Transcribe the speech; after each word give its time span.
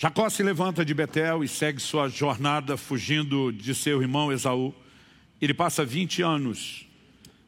Jacó 0.00 0.30
se 0.30 0.44
levanta 0.44 0.84
de 0.84 0.94
Betel 0.94 1.42
e 1.42 1.48
segue 1.48 1.80
sua 1.80 2.08
jornada 2.08 2.76
fugindo 2.76 3.52
de 3.52 3.74
seu 3.74 4.00
irmão 4.00 4.30
Esaú. 4.30 4.72
Ele 5.42 5.52
passa 5.52 5.84
20 5.84 6.22
anos 6.22 6.86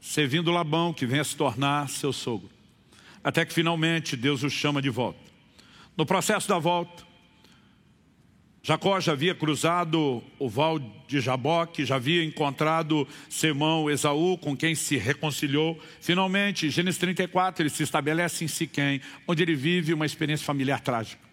servindo 0.01 0.51
Labão, 0.51 0.93
que 0.93 1.07
vem 1.07 1.21
a 1.21 1.25
se 1.25 1.37
tornar 1.37 1.89
seu 1.89 2.13
sogro. 2.13 2.51
Até 3.23 3.45
que 3.45 3.55
finalmente 3.55 4.17
Deus 4.17 4.43
o 4.43 4.51
chama 4.51 4.83
de 4.83 4.91
volta. 4.91 5.21
No 5.97 6.05
processo 6.05 6.49
da 6.49 6.59
volta, 6.59 7.05
Jacó 8.65 8.99
já 8.99 9.13
havia 9.13 9.33
cruzado 9.33 10.21
o 10.37 10.49
val 10.49 10.81
de 11.07 11.21
Jaboque, 11.21 11.85
já 11.85 11.95
havia 11.95 12.25
encontrado 12.25 13.07
seu 13.29 13.51
irmão 13.51 13.89
Esaú, 13.89 14.37
com 14.37 14.57
quem 14.57 14.75
se 14.75 14.97
reconciliou. 14.97 15.81
Finalmente, 16.01 16.69
Gênesis 16.69 16.99
34, 16.99 17.63
ele 17.63 17.71
se 17.71 17.85
estabelece 17.85 18.45
em 18.45 18.49
Siquém, 18.49 19.01
onde 19.29 19.41
ele 19.41 19.55
vive 19.55 19.95
uma 19.95 20.05
experiência 20.05 20.45
familiar 20.45 20.81
trágica 20.81 21.30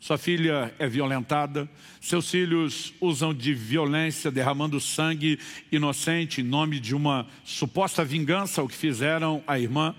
sua 0.00 0.16
filha 0.16 0.74
é 0.78 0.88
violentada, 0.88 1.68
seus 2.00 2.30
filhos 2.30 2.94
usam 3.02 3.34
de 3.34 3.52
violência, 3.52 4.30
derramando 4.30 4.80
sangue 4.80 5.38
inocente 5.70 6.40
em 6.40 6.44
nome 6.44 6.80
de 6.80 6.94
uma 6.94 7.26
suposta 7.44 8.02
vingança, 8.02 8.62
o 8.62 8.68
que 8.68 8.74
fizeram 8.74 9.44
à 9.46 9.58
irmã. 9.58 9.94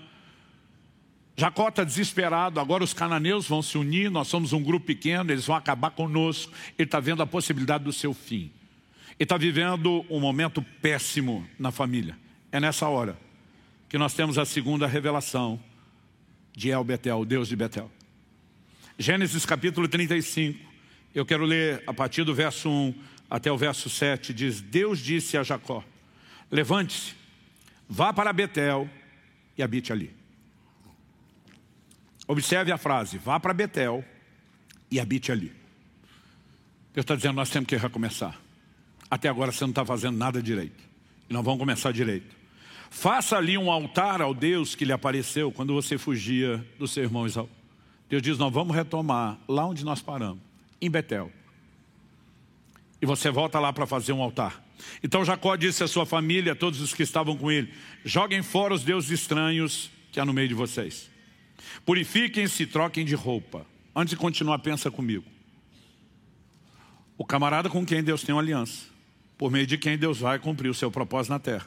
Jacó 1.36 1.68
está 1.68 1.84
desesperado, 1.84 2.58
agora 2.58 2.82
os 2.82 2.92
cananeus 2.92 3.46
vão 3.46 3.62
se 3.62 3.78
unir, 3.78 4.10
nós 4.10 4.26
somos 4.26 4.52
um 4.52 4.60
grupo 4.60 4.86
pequeno, 4.86 5.30
eles 5.30 5.46
vão 5.46 5.54
acabar 5.54 5.92
conosco. 5.92 6.52
Ele 6.76 6.84
está 6.84 6.98
vendo 6.98 7.22
a 7.22 7.26
possibilidade 7.26 7.84
do 7.84 7.92
seu 7.92 8.12
fim. 8.12 8.50
Ele 9.10 9.20
está 9.20 9.36
vivendo 9.36 10.04
um 10.10 10.18
momento 10.18 10.60
péssimo 10.82 11.46
na 11.56 11.70
família. 11.70 12.18
É 12.50 12.58
nessa 12.58 12.88
hora 12.88 13.16
que 13.88 13.96
nós 13.96 14.14
temos 14.14 14.36
a 14.36 14.44
segunda 14.44 14.84
revelação 14.84 15.60
de 16.52 16.70
El 16.70 16.82
Betel, 16.82 17.20
o 17.20 17.24
Deus 17.24 17.48
de 17.48 17.54
Betel. 17.54 17.88
Gênesis 19.02 19.44
capítulo 19.44 19.88
35, 19.88 20.64
eu 21.12 21.26
quero 21.26 21.44
ler 21.44 21.82
a 21.88 21.92
partir 21.92 22.22
do 22.22 22.32
verso 22.32 22.70
1 22.70 22.94
até 23.28 23.50
o 23.50 23.58
verso 23.58 23.90
7, 23.90 24.32
diz, 24.32 24.60
Deus 24.60 25.00
disse 25.00 25.36
a 25.36 25.42
Jacó, 25.42 25.82
levante-se, 26.48 27.12
vá 27.88 28.12
para 28.12 28.32
Betel 28.32 28.88
e 29.58 29.62
habite 29.62 29.92
ali. 29.92 30.14
Observe 32.28 32.70
a 32.70 32.78
frase, 32.78 33.18
vá 33.18 33.40
para 33.40 33.52
Betel 33.52 34.04
e 34.88 35.00
habite 35.00 35.32
ali. 35.32 35.52
Deus 36.94 37.02
está 37.02 37.16
dizendo, 37.16 37.34
nós 37.34 37.50
temos 37.50 37.66
que 37.66 37.76
recomeçar. 37.76 38.38
Até 39.10 39.28
agora 39.28 39.50
você 39.50 39.64
não 39.64 39.70
está 39.70 39.84
fazendo 39.84 40.16
nada 40.16 40.40
direito. 40.40 40.80
E 41.28 41.32
nós 41.32 41.44
vamos 41.44 41.58
começar 41.58 41.90
direito. 41.92 42.36
Faça 42.88 43.36
ali 43.36 43.58
um 43.58 43.68
altar 43.68 44.22
ao 44.22 44.32
Deus 44.32 44.76
que 44.76 44.84
lhe 44.84 44.92
apareceu 44.92 45.50
quando 45.50 45.74
você 45.74 45.98
fugia 45.98 46.64
do 46.78 46.86
seu 46.86 47.02
irmão 47.02 47.26
Isaú. 47.26 47.50
Deus 48.12 48.22
diz, 48.22 48.36
nós 48.36 48.52
vamos 48.52 48.76
retomar 48.76 49.38
lá 49.48 49.64
onde 49.64 49.86
nós 49.86 50.02
paramos, 50.02 50.42
em 50.82 50.90
Betel. 50.90 51.32
E 53.00 53.06
você 53.06 53.30
volta 53.30 53.58
lá 53.58 53.72
para 53.72 53.86
fazer 53.86 54.12
um 54.12 54.20
altar. 54.20 54.62
Então 55.02 55.24
Jacó 55.24 55.56
disse 55.56 55.82
à 55.82 55.88
sua 55.88 56.04
família, 56.04 56.52
a 56.52 56.54
todos 56.54 56.82
os 56.82 56.92
que 56.92 57.02
estavam 57.02 57.38
com 57.38 57.50
ele, 57.50 57.72
joguem 58.04 58.42
fora 58.42 58.74
os 58.74 58.84
deuses 58.84 59.10
estranhos 59.10 59.90
que 60.12 60.20
há 60.20 60.26
no 60.26 60.34
meio 60.34 60.46
de 60.46 60.52
vocês. 60.52 61.10
Purifiquem-se 61.86 62.66
troquem 62.66 63.02
de 63.02 63.14
roupa. 63.14 63.64
Antes 63.96 64.10
de 64.10 64.16
continuar, 64.18 64.58
pensa 64.58 64.90
comigo. 64.90 65.24
O 67.16 67.24
camarada 67.24 67.70
com 67.70 67.82
quem 67.82 68.04
Deus 68.04 68.22
tem 68.22 68.34
uma 68.34 68.42
aliança, 68.42 68.84
por 69.38 69.50
meio 69.50 69.66
de 69.66 69.78
quem 69.78 69.96
Deus 69.96 70.18
vai 70.18 70.38
cumprir 70.38 70.68
o 70.68 70.74
seu 70.74 70.90
propósito 70.90 71.32
na 71.32 71.38
terra. 71.38 71.66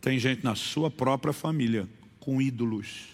Tem 0.00 0.16
gente 0.16 0.44
na 0.44 0.54
sua 0.54 0.92
própria 0.92 1.32
família 1.32 1.88
com 2.20 2.40
ídolos 2.40 3.13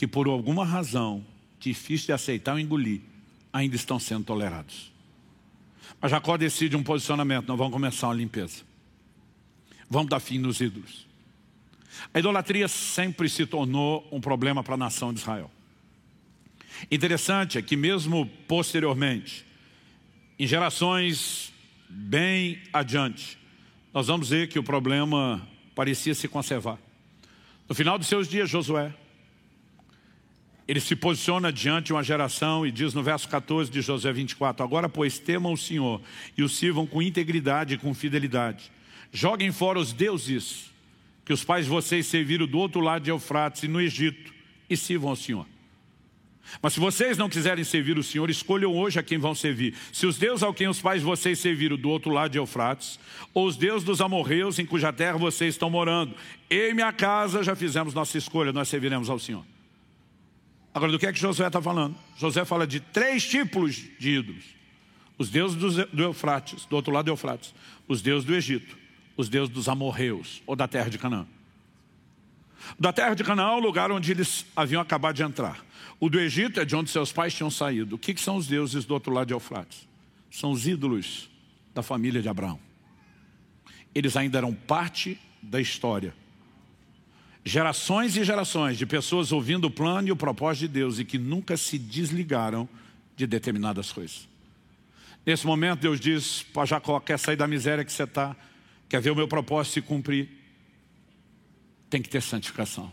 que 0.00 0.06
por 0.06 0.26
alguma 0.28 0.64
razão 0.64 1.22
difícil 1.58 2.06
de 2.06 2.12
aceitar 2.14 2.54
ou 2.54 2.58
engolir, 2.58 3.02
ainda 3.52 3.76
estão 3.76 3.98
sendo 3.98 4.24
tolerados. 4.24 4.90
Mas 6.00 6.10
Jacó 6.10 6.38
decide 6.38 6.74
um 6.74 6.82
posicionamento, 6.82 7.46
nós 7.46 7.58
vamos 7.58 7.74
começar 7.74 8.06
uma 8.08 8.14
limpeza. 8.14 8.62
Vamos 9.90 10.08
dar 10.08 10.18
fim 10.18 10.38
nos 10.38 10.58
ídolos. 10.58 11.06
A 12.14 12.18
idolatria 12.18 12.66
sempre 12.66 13.28
se 13.28 13.44
tornou 13.44 14.08
um 14.10 14.22
problema 14.22 14.64
para 14.64 14.72
a 14.72 14.78
nação 14.78 15.12
de 15.12 15.20
Israel. 15.20 15.50
Interessante 16.90 17.58
é 17.58 17.62
que 17.62 17.76
mesmo 17.76 18.24
posteriormente, 18.48 19.44
em 20.38 20.46
gerações 20.46 21.52
bem 21.90 22.58
adiante, 22.72 23.36
nós 23.92 24.06
vamos 24.06 24.30
ver 24.30 24.48
que 24.48 24.58
o 24.58 24.62
problema 24.62 25.46
parecia 25.74 26.14
se 26.14 26.26
conservar. 26.26 26.78
No 27.68 27.74
final 27.74 27.98
dos 27.98 28.08
seus 28.08 28.26
dias, 28.26 28.48
Josué, 28.48 28.94
ele 30.70 30.78
se 30.78 30.94
posiciona 30.94 31.52
diante 31.52 31.86
de 31.86 31.92
uma 31.92 32.02
geração 32.04 32.64
e 32.64 32.70
diz 32.70 32.94
no 32.94 33.02
verso 33.02 33.28
14 33.28 33.68
de 33.68 33.80
José 33.80 34.12
24, 34.12 34.62
Agora, 34.62 34.88
pois, 34.88 35.18
temam 35.18 35.52
o 35.52 35.56
Senhor 35.56 36.00
e 36.38 36.44
o 36.44 36.48
sirvam 36.48 36.86
com 36.86 37.02
integridade 37.02 37.74
e 37.74 37.76
com 37.76 37.92
fidelidade. 37.92 38.70
Joguem 39.12 39.50
fora 39.50 39.80
os 39.80 39.92
deuses 39.92 40.70
que 41.24 41.32
os 41.32 41.42
pais 41.42 41.64
de 41.64 41.70
vocês 41.72 42.06
serviram 42.06 42.46
do 42.46 42.56
outro 42.56 42.80
lado 42.80 43.02
de 43.02 43.10
Eufrates 43.10 43.64
e 43.64 43.68
no 43.68 43.80
Egito 43.80 44.32
e 44.68 44.76
sirvam 44.76 45.10
ao 45.10 45.16
Senhor. 45.16 45.44
Mas 46.62 46.74
se 46.74 46.78
vocês 46.78 47.18
não 47.18 47.28
quiserem 47.28 47.64
servir 47.64 47.98
o 47.98 48.02
Senhor, 48.04 48.30
escolham 48.30 48.72
hoje 48.72 48.96
a 48.96 49.02
quem 49.02 49.18
vão 49.18 49.34
servir. 49.34 49.74
Se 49.92 50.06
os 50.06 50.18
deuses 50.18 50.44
ao 50.44 50.54
quem 50.54 50.68
os 50.68 50.80
pais 50.80 51.00
de 51.00 51.04
vocês 51.04 51.40
serviram 51.40 51.76
do 51.76 51.90
outro 51.90 52.12
lado 52.12 52.30
de 52.30 52.38
Eufrates, 52.38 52.96
ou 53.34 53.48
os 53.48 53.56
deuses 53.56 53.82
dos 53.82 54.00
amorreus 54.00 54.60
em 54.60 54.66
cuja 54.66 54.92
terra 54.92 55.18
vocês 55.18 55.52
estão 55.52 55.68
morando. 55.68 56.14
Eu 56.48 56.70
e 56.70 56.74
minha 56.74 56.92
casa 56.92 57.42
já 57.42 57.56
fizemos 57.56 57.92
nossa 57.92 58.16
escolha, 58.16 58.52
nós 58.52 58.68
serviremos 58.68 59.10
ao 59.10 59.18
Senhor. 59.18 59.44
Agora, 60.72 60.92
do 60.92 60.98
que 60.98 61.06
é 61.06 61.12
que 61.12 61.18
Josué 61.18 61.46
está 61.46 61.60
falando? 61.60 61.96
José 62.16 62.44
fala 62.44 62.66
de 62.66 62.80
três 62.80 63.26
tipos 63.26 63.74
de 63.98 64.10
ídolos. 64.10 64.44
Os 65.18 65.28
deuses 65.28 65.58
do 65.92 66.02
Eufrates, 66.02 66.64
do 66.64 66.76
outro 66.76 66.92
lado 66.92 67.06
do 67.06 67.10
Eufrates. 67.10 67.52
Os 67.88 68.00
deuses 68.00 68.24
do 68.24 68.34
Egito. 68.34 68.78
Os 69.16 69.28
deuses 69.28 69.52
dos 69.52 69.68
amorreus, 69.68 70.42
ou 70.46 70.56
da 70.56 70.66
terra 70.66 70.88
de 70.88 70.96
Canaã. 70.96 71.26
Da 72.78 72.92
terra 72.92 73.14
de 73.14 73.24
Canaã 73.24 73.50
é 73.50 73.56
o 73.56 73.60
lugar 73.60 73.90
onde 73.90 74.12
eles 74.12 74.46
haviam 74.54 74.80
acabado 74.80 75.16
de 75.16 75.22
entrar. 75.22 75.64
O 75.98 76.08
do 76.08 76.18
Egito 76.18 76.60
é 76.60 76.64
de 76.64 76.74
onde 76.76 76.90
seus 76.90 77.12
pais 77.12 77.34
tinham 77.34 77.50
saído. 77.50 77.96
O 77.96 77.98
que, 77.98 78.14
que 78.14 78.20
são 78.20 78.36
os 78.36 78.46
deuses 78.46 78.84
do 78.84 78.94
outro 78.94 79.12
lado 79.12 79.26
de 79.26 79.34
Eufrates? 79.34 79.86
São 80.30 80.52
os 80.52 80.66
ídolos 80.66 81.28
da 81.74 81.82
família 81.82 82.22
de 82.22 82.28
Abraão. 82.28 82.58
Eles 83.94 84.16
ainda 84.16 84.38
eram 84.38 84.54
parte 84.54 85.20
da 85.42 85.60
história. 85.60 86.14
Gerações 87.44 88.16
e 88.16 88.24
gerações 88.24 88.76
de 88.76 88.84
pessoas 88.84 89.32
ouvindo 89.32 89.66
o 89.66 89.70
plano 89.70 90.08
e 90.08 90.12
o 90.12 90.16
propósito 90.16 90.62
de 90.62 90.68
Deus 90.68 90.98
e 90.98 91.04
que 91.04 91.18
nunca 91.18 91.56
se 91.56 91.78
desligaram 91.78 92.68
de 93.16 93.26
determinadas 93.26 93.90
coisas. 93.92 94.28
Nesse 95.24 95.46
momento 95.46 95.80
Deus 95.80 95.98
diz 95.98 96.42
para 96.42 96.66
Jacó, 96.66 97.00
quer 97.00 97.18
sair 97.18 97.36
da 97.36 97.46
miséria 97.46 97.84
que 97.84 97.92
você 97.92 98.04
está, 98.04 98.36
quer 98.88 99.00
ver 99.00 99.10
o 99.10 99.16
meu 99.16 99.28
propósito 99.28 99.74
se 99.74 99.82
cumprir, 99.82 100.28
tem 101.88 102.00
que 102.00 102.08
ter 102.08 102.22
santificação. 102.22 102.92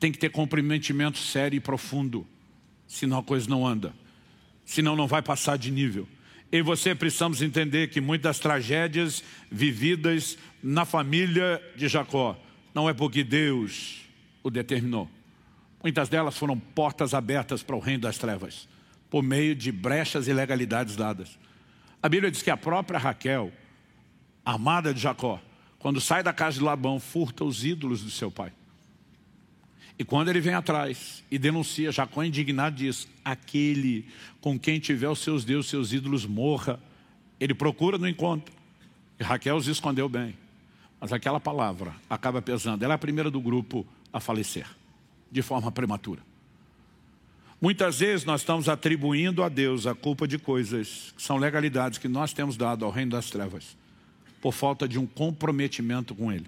Tem 0.00 0.10
que 0.10 0.18
ter 0.18 0.30
comprometimento 0.30 1.18
sério 1.18 1.56
e 1.56 1.60
profundo, 1.60 2.26
senão 2.86 3.18
a 3.18 3.22
coisa 3.22 3.48
não 3.48 3.66
anda. 3.66 3.94
Senão 4.64 4.96
não 4.96 5.06
vai 5.06 5.22
passar 5.22 5.56
de 5.56 5.70
nível. 5.70 6.08
E 6.50 6.62
você 6.62 6.94
precisamos 6.94 7.42
entender 7.42 7.88
que 7.88 8.00
muitas 8.00 8.38
tragédias 8.38 9.22
vividas 9.50 10.36
na 10.62 10.84
família 10.84 11.62
de 11.76 11.88
Jacó 11.88 12.38
não 12.74 12.88
é 12.88 12.92
porque 12.92 13.22
Deus 13.22 14.00
o 14.42 14.50
determinou. 14.50 15.08
Muitas 15.82 16.08
delas 16.08 16.36
foram 16.36 16.58
portas 16.58 17.14
abertas 17.14 17.62
para 17.62 17.76
o 17.76 17.78
reino 17.78 18.02
das 18.02 18.18
trevas, 18.18 18.68
por 19.08 19.22
meio 19.22 19.54
de 19.54 19.70
brechas 19.70 20.26
e 20.26 20.32
legalidades 20.32 20.96
dadas. 20.96 21.38
A 22.02 22.08
Bíblia 22.08 22.30
diz 22.30 22.42
que 22.42 22.50
a 22.50 22.56
própria 22.56 22.98
Raquel, 22.98 23.52
amada 24.44 24.92
de 24.92 25.00
Jacó, 25.00 25.40
quando 25.78 26.00
sai 26.00 26.22
da 26.22 26.32
casa 26.32 26.58
de 26.58 26.64
Labão, 26.64 26.98
furta 26.98 27.44
os 27.44 27.64
ídolos 27.64 28.02
do 28.02 28.10
seu 28.10 28.30
pai. 28.30 28.52
E 29.98 30.04
quando 30.04 30.28
ele 30.28 30.40
vem 30.40 30.54
atrás 30.54 31.22
e 31.30 31.38
denuncia, 31.38 31.92
Jacó 31.92 32.24
indignado 32.24 32.76
diz, 32.76 33.06
aquele 33.24 34.06
com 34.40 34.58
quem 34.58 34.80
tiver 34.80 35.08
os 35.08 35.20
seus 35.20 35.44
deuses, 35.44 35.70
seus 35.70 35.92
ídolos, 35.92 36.26
morra. 36.26 36.80
Ele 37.38 37.54
procura 37.54 37.96
no 37.96 38.08
encontro. 38.08 38.52
E 39.20 39.22
Raquel 39.22 39.56
os 39.56 39.68
escondeu 39.68 40.08
bem. 40.08 40.36
Mas 41.00 41.12
aquela 41.12 41.38
palavra 41.38 41.94
acaba 42.08 42.40
pesando. 42.40 42.82
Ela 42.82 42.94
é 42.94 42.96
a 42.96 42.98
primeira 42.98 43.30
do 43.30 43.40
grupo 43.40 43.86
a 44.12 44.20
falecer, 44.20 44.66
de 45.30 45.42
forma 45.42 45.70
prematura. 45.70 46.22
Muitas 47.60 48.00
vezes 48.00 48.26
nós 48.26 48.42
estamos 48.42 48.68
atribuindo 48.68 49.42
a 49.42 49.48
Deus 49.48 49.86
a 49.86 49.94
culpa 49.94 50.28
de 50.28 50.38
coisas 50.38 51.14
que 51.16 51.22
são 51.22 51.36
legalidades 51.36 51.98
que 51.98 52.08
nós 52.08 52.32
temos 52.32 52.56
dado 52.56 52.84
ao 52.84 52.90
reino 52.90 53.12
das 53.12 53.30
trevas, 53.30 53.76
por 54.40 54.52
falta 54.52 54.86
de 54.86 54.98
um 54.98 55.06
comprometimento 55.06 56.14
com 56.14 56.30
Ele. 56.30 56.46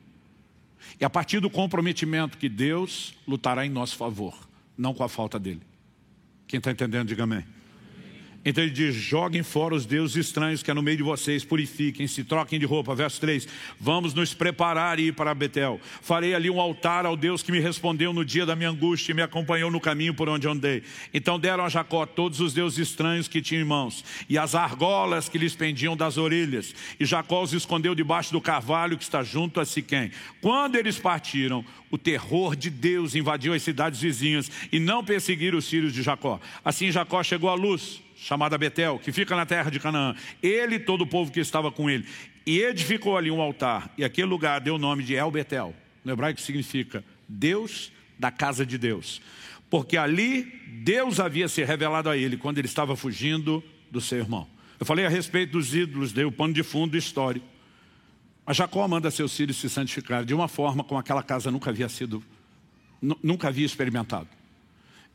E 1.00 1.04
a 1.04 1.10
partir 1.10 1.40
do 1.40 1.50
comprometimento 1.50 2.38
que 2.38 2.48
Deus 2.48 3.14
lutará 3.26 3.64
em 3.64 3.70
nosso 3.70 3.96
favor, 3.96 4.36
não 4.76 4.92
com 4.92 5.02
a 5.02 5.08
falta 5.08 5.38
dele. 5.38 5.62
Quem 6.46 6.58
está 6.58 6.70
entendendo, 6.70 7.08
diga 7.08 7.24
amém. 7.24 7.44
Então 8.48 8.62
ele 8.62 8.72
diz, 8.72 8.94
joguem 8.94 9.42
fora 9.42 9.74
os 9.74 9.84
deuses 9.84 10.14
estranhos 10.14 10.62
que 10.62 10.70
é 10.70 10.74
no 10.74 10.80
meio 10.80 10.96
de 10.96 11.02
vocês, 11.02 11.44
purifiquem-se, 11.44 12.22
troquem 12.22 12.60
de 12.60 12.64
roupa. 12.64 12.94
Verso 12.94 13.20
3, 13.20 13.48
vamos 13.80 14.14
nos 14.14 14.32
preparar 14.34 15.00
e 15.00 15.08
ir 15.08 15.12
para 15.12 15.34
Betel. 15.34 15.80
Farei 16.00 16.32
ali 16.32 16.48
um 16.48 16.60
altar 16.60 17.04
ao 17.04 17.16
Deus 17.16 17.42
que 17.42 17.50
me 17.50 17.58
respondeu 17.58 18.12
no 18.12 18.24
dia 18.24 18.46
da 18.46 18.54
minha 18.54 18.70
angústia 18.70 19.10
e 19.10 19.16
me 19.16 19.22
acompanhou 19.22 19.68
no 19.68 19.80
caminho 19.80 20.14
por 20.14 20.28
onde 20.28 20.46
andei. 20.46 20.84
Então 21.12 21.40
deram 21.40 21.64
a 21.64 21.68
Jacó 21.68 22.06
todos 22.06 22.38
os 22.38 22.54
deuses 22.54 22.78
estranhos 22.78 23.26
que 23.26 23.42
tinham 23.42 23.62
em 23.62 23.64
mãos 23.64 24.04
e 24.28 24.38
as 24.38 24.54
argolas 24.54 25.28
que 25.28 25.38
lhes 25.38 25.56
pendiam 25.56 25.96
das 25.96 26.16
orelhas. 26.16 26.72
E 27.00 27.04
Jacó 27.04 27.42
os 27.42 27.52
escondeu 27.52 27.96
debaixo 27.96 28.30
do 28.30 28.40
carvalho 28.40 28.96
que 28.96 29.02
está 29.02 29.24
junto 29.24 29.58
a 29.58 29.64
Siquém. 29.64 30.12
Quando 30.40 30.76
eles 30.76 31.00
partiram, 31.00 31.64
o 31.90 31.98
terror 31.98 32.54
de 32.54 32.70
Deus 32.70 33.16
invadiu 33.16 33.52
as 33.54 33.62
cidades 33.64 34.00
vizinhas 34.00 34.48
e 34.70 34.78
não 34.78 35.02
perseguiram 35.02 35.58
os 35.58 35.68
filhos 35.68 35.92
de 35.92 36.00
Jacó. 36.00 36.38
Assim 36.64 36.92
Jacó 36.92 37.24
chegou 37.24 37.50
à 37.50 37.54
luz 37.54 38.05
chamada 38.16 38.56
Betel, 38.56 38.98
que 38.98 39.12
fica 39.12 39.36
na 39.36 39.44
terra 39.44 39.70
de 39.70 39.78
Canaã. 39.78 40.14
Ele 40.42 40.76
e 40.76 40.80
todo 40.80 41.02
o 41.02 41.06
povo 41.06 41.30
que 41.30 41.40
estava 41.40 41.70
com 41.70 41.88
ele. 41.88 42.06
E 42.46 42.60
edificou 42.60 43.16
ali 43.16 43.30
um 43.30 43.40
altar. 43.40 43.92
E 43.98 44.04
aquele 44.04 44.26
lugar 44.26 44.60
deu 44.60 44.76
o 44.76 44.78
nome 44.78 45.04
de 45.04 45.14
El 45.14 45.30
Betel. 45.30 45.74
No 46.04 46.12
hebraico 46.12 46.40
significa 46.40 47.04
Deus 47.28 47.92
da 48.18 48.30
casa 48.30 48.64
de 48.64 48.78
Deus. 48.78 49.20
Porque 49.68 49.96
ali 49.96 50.44
Deus 50.82 51.20
havia 51.20 51.48
se 51.48 51.62
revelado 51.64 52.08
a 52.08 52.16
ele 52.16 52.36
quando 52.36 52.58
ele 52.58 52.68
estava 52.68 52.96
fugindo 52.96 53.62
do 53.90 54.00
seu 54.00 54.18
irmão. 54.18 54.48
Eu 54.78 54.86
falei 54.86 55.04
a 55.04 55.08
respeito 55.08 55.52
dos 55.52 55.74
ídolos, 55.74 56.12
dei 56.12 56.24
o 56.24 56.32
pano 56.32 56.54
de 56.54 56.62
fundo 56.62 56.96
histórico. 56.96 57.46
Mas 58.44 58.56
Jacó 58.56 58.86
manda 58.86 59.10
seus 59.10 59.36
filhos 59.36 59.56
se 59.56 59.68
santificar 59.68 60.24
de 60.24 60.32
uma 60.32 60.46
forma 60.46 60.84
como 60.84 61.00
aquela 61.00 61.22
casa 61.22 61.50
nunca 61.50 61.70
havia 61.70 61.88
sido, 61.88 62.22
nunca 63.22 63.48
havia 63.48 63.66
experimentado. 63.66 64.28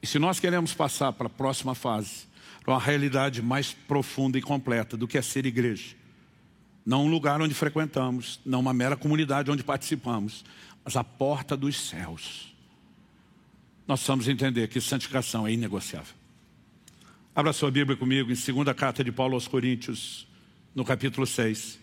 E 0.01 0.07
se 0.07 0.19
nós 0.19 0.39
queremos 0.39 0.73
passar 0.73 1.13
para 1.13 1.27
a 1.27 1.29
próxima 1.29 1.73
fase, 1.73 2.25
para 2.63 2.73
uma 2.73 2.79
realidade 2.79 3.41
mais 3.41 3.73
profunda 3.73 4.37
e 4.37 4.41
completa 4.41 4.95
do 4.95 5.07
que 5.07 5.17
é 5.17 5.21
ser 5.21 5.45
igreja. 5.45 5.95
Não 6.85 7.05
um 7.05 7.09
lugar 7.09 7.41
onde 7.41 7.53
frequentamos, 7.53 8.39
não 8.45 8.59
uma 8.59 8.73
mera 8.73 8.95
comunidade 8.95 9.51
onde 9.51 9.63
participamos, 9.63 10.43
mas 10.83 10.95
a 10.95 11.03
porta 11.03 11.55
dos 11.55 11.75
céus. 11.75 12.53
Nós 13.87 13.99
precisamos 13.99 14.27
entender 14.27 14.67
que 14.67 14.79
santificação 14.81 15.47
é 15.47 15.51
inegociável. 15.51 16.15
Abra 17.35 17.53
sua 17.53 17.71
Bíblia 17.71 17.95
comigo 17.95 18.31
em 18.31 18.35
2 18.35 18.75
carta 18.75 19.03
de 19.03 19.11
Paulo 19.11 19.35
aos 19.35 19.47
Coríntios, 19.47 20.27
no 20.75 20.83
capítulo 20.83 21.25
6. 21.25 21.79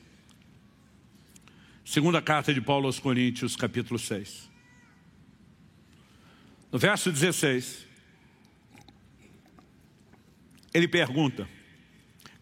Segunda 1.84 2.20
carta 2.20 2.52
de 2.52 2.60
Paulo 2.60 2.86
aos 2.86 2.98
Coríntios, 2.98 3.56
capítulo 3.56 3.98
6. 3.98 4.48
No 6.70 6.78
verso 6.78 7.10
16, 7.10 7.87
ele 10.78 10.88
pergunta, 10.88 11.48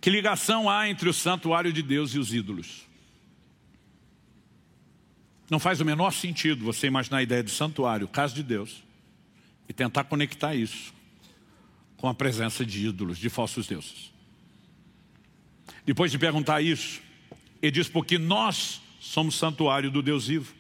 que 0.01 0.11
ligação 0.11 0.71
há 0.71 0.89
entre 0.89 1.09
o 1.09 1.13
santuário 1.13 1.73
de 1.73 1.83
Deus 1.83 2.15
e 2.15 2.19
os 2.19 2.33
ídolos? 2.33 2.87
Não 5.51 5.59
faz 5.59 5.81
o 5.81 5.85
menor 5.85 6.13
sentido 6.13 6.65
você 6.65 6.87
imaginar 6.87 7.19
a 7.19 7.23
ideia 7.23 7.43
de 7.43 7.51
santuário, 7.51 8.07
casa 8.07 8.35
de 8.35 8.43
Deus, 8.43 8.85
e 9.69 9.73
tentar 9.73 10.05
conectar 10.05 10.55
isso 10.55 10.95
com 11.97 12.09
a 12.09 12.15
presença 12.15 12.65
de 12.65 12.87
ídolos, 12.87 13.19
de 13.19 13.29
falsos 13.29 13.67
deuses. 13.67 14.13
Depois 15.85 16.11
de 16.11 16.19
perguntar 16.19 16.61
isso, 16.61 17.01
ele 17.63 17.73
diz, 17.73 17.89
porque 17.89 18.19
nós 18.19 18.81
somos 19.01 19.37
santuário 19.37 19.91
do 19.91 20.03
Deus 20.03 20.27
vivo. 20.27 20.55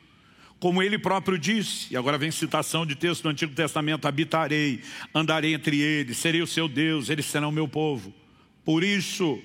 Como 0.58 0.82
ele 0.82 0.98
próprio 0.98 1.38
disse, 1.38 1.92
e 1.92 1.96
agora 1.96 2.16
vem 2.16 2.30
citação 2.30 2.86
de 2.86 2.94
texto 2.94 3.24
do 3.24 3.28
Antigo 3.28 3.54
Testamento, 3.54 4.08
habitarei, 4.08 4.80
andarei 5.14 5.52
entre 5.52 5.80
eles, 5.80 6.16
serei 6.16 6.40
o 6.40 6.46
seu 6.46 6.66
Deus, 6.66 7.10
eles 7.10 7.26
serão 7.26 7.50
o 7.50 7.52
meu 7.52 7.68
povo. 7.68 8.12
Por 8.64 8.82
isso, 8.82 9.38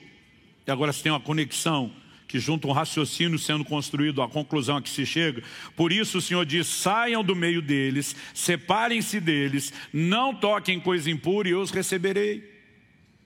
e 0.65 0.71
agora 0.71 0.93
se 0.93 1.03
tem 1.03 1.11
uma 1.11 1.19
conexão, 1.19 1.91
que 2.29 2.39
junto 2.39 2.65
um 2.69 2.71
raciocínio 2.71 3.37
sendo 3.37 3.65
construído, 3.65 4.21
a 4.21 4.29
conclusão 4.29 4.77
a 4.77 4.81
que 4.81 4.89
se 4.89 5.05
chega, 5.05 5.43
por 5.75 5.91
isso 5.91 6.19
o 6.19 6.21
Senhor 6.21 6.45
diz, 6.45 6.65
saiam 6.65 7.21
do 7.21 7.35
meio 7.35 7.61
deles, 7.61 8.15
separem-se 8.33 9.19
deles, 9.19 9.73
não 9.91 10.33
toquem 10.33 10.79
coisa 10.79 11.11
impura 11.11 11.49
e 11.49 11.51
eu 11.51 11.59
os 11.59 11.71
receberei. 11.71 12.49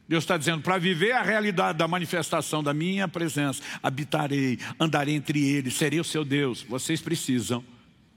Deus 0.09 0.23
está 0.23 0.37
dizendo, 0.37 0.63
para 0.63 0.79
viver 0.79 1.11
a 1.11 1.21
realidade 1.21 1.77
da 1.77 1.87
manifestação 1.87 2.63
da 2.63 2.73
minha 2.73 3.07
presença, 3.07 3.61
habitarei, 3.81 4.57
andarei 4.79 5.13
entre 5.13 5.43
eles, 5.43 5.75
serei 5.75 5.99
o 5.99 6.03
seu 6.03 6.25
Deus. 6.25 6.63
Vocês 6.63 6.99
precisam 6.99 7.63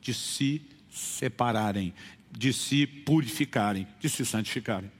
de 0.00 0.14
se 0.14 0.62
separarem, 0.90 1.94
de 2.30 2.52
se 2.52 2.86
purificarem, 2.86 3.86
de 4.00 4.08
se 4.08 4.24
santificarem. 4.24 4.90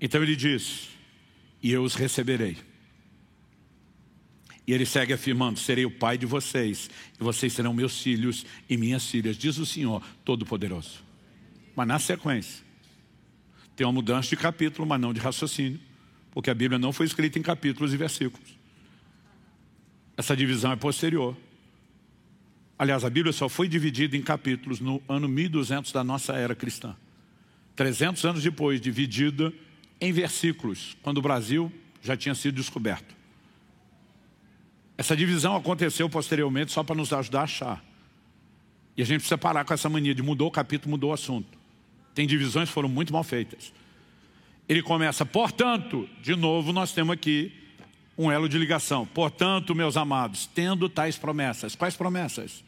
Então 0.00 0.22
ele 0.22 0.34
diz, 0.34 0.88
e 1.62 1.70
eu 1.72 1.82
os 1.82 1.94
receberei. 1.94 2.56
E 4.66 4.72
ele 4.72 4.86
segue 4.86 5.12
afirmando, 5.12 5.58
serei 5.58 5.84
o 5.84 5.90
pai 5.90 6.16
de 6.16 6.26
vocês, 6.26 6.88
e 7.20 7.24
vocês 7.24 7.52
serão 7.52 7.74
meus 7.74 8.00
filhos 8.00 8.46
e 8.68 8.76
minhas 8.76 9.04
filhas, 9.06 9.36
diz 9.36 9.58
o 9.58 9.66
Senhor 9.66 10.02
Todo-Poderoso. 10.24 11.02
Mas 11.74 11.88
na 11.88 11.98
sequência, 11.98 12.64
tem 13.74 13.86
uma 13.86 13.92
mudança 13.92 14.28
de 14.28 14.36
capítulo, 14.36 14.86
mas 14.86 15.00
não 15.00 15.12
de 15.12 15.20
raciocínio, 15.20 15.80
porque 16.30 16.50
a 16.50 16.54
Bíblia 16.54 16.78
não 16.78 16.92
foi 16.92 17.06
escrita 17.06 17.38
em 17.38 17.42
capítulos 17.42 17.92
e 17.92 17.96
versículos. 17.96 18.58
Essa 20.16 20.36
divisão 20.36 20.70
é 20.70 20.76
posterior. 20.76 21.36
Aliás, 22.80 23.04
a 23.04 23.10
Bíblia 23.10 23.30
só 23.30 23.46
foi 23.46 23.68
dividida 23.68 24.16
em 24.16 24.22
capítulos 24.22 24.80
no 24.80 25.02
ano 25.06 25.28
1200 25.28 25.92
da 25.92 26.02
nossa 26.02 26.32
era 26.32 26.54
cristã. 26.54 26.96
300 27.76 28.24
anos 28.24 28.42
depois, 28.42 28.80
dividida 28.80 29.52
em 30.00 30.10
versículos, 30.10 30.96
quando 31.02 31.18
o 31.18 31.20
Brasil 31.20 31.70
já 32.00 32.16
tinha 32.16 32.34
sido 32.34 32.54
descoberto. 32.54 33.14
Essa 34.96 35.14
divisão 35.14 35.54
aconteceu 35.54 36.08
posteriormente 36.08 36.72
só 36.72 36.82
para 36.82 36.96
nos 36.96 37.12
ajudar 37.12 37.40
a 37.40 37.44
achar. 37.44 37.84
E 38.96 39.02
a 39.02 39.04
gente 39.04 39.18
precisa 39.18 39.36
parar 39.36 39.66
com 39.66 39.74
essa 39.74 39.90
mania 39.90 40.14
de 40.14 40.22
mudou 40.22 40.48
o 40.48 40.50
capítulo, 40.50 40.92
mudou 40.92 41.10
o 41.10 41.12
assunto. 41.12 41.58
Tem 42.14 42.26
divisões 42.26 42.70
que 42.70 42.74
foram 42.74 42.88
muito 42.88 43.12
mal 43.12 43.22
feitas. 43.22 43.74
Ele 44.66 44.82
começa, 44.82 45.26
portanto, 45.26 46.08
de 46.22 46.34
novo 46.34 46.72
nós 46.72 46.94
temos 46.94 47.12
aqui 47.12 47.52
um 48.20 48.30
elo 48.30 48.48
de 48.48 48.58
ligação. 48.58 49.06
Portanto, 49.06 49.74
meus 49.74 49.96
amados, 49.96 50.46
tendo 50.46 50.88
tais 50.90 51.16
promessas. 51.16 51.74
Quais 51.74 51.96
promessas? 51.96 52.62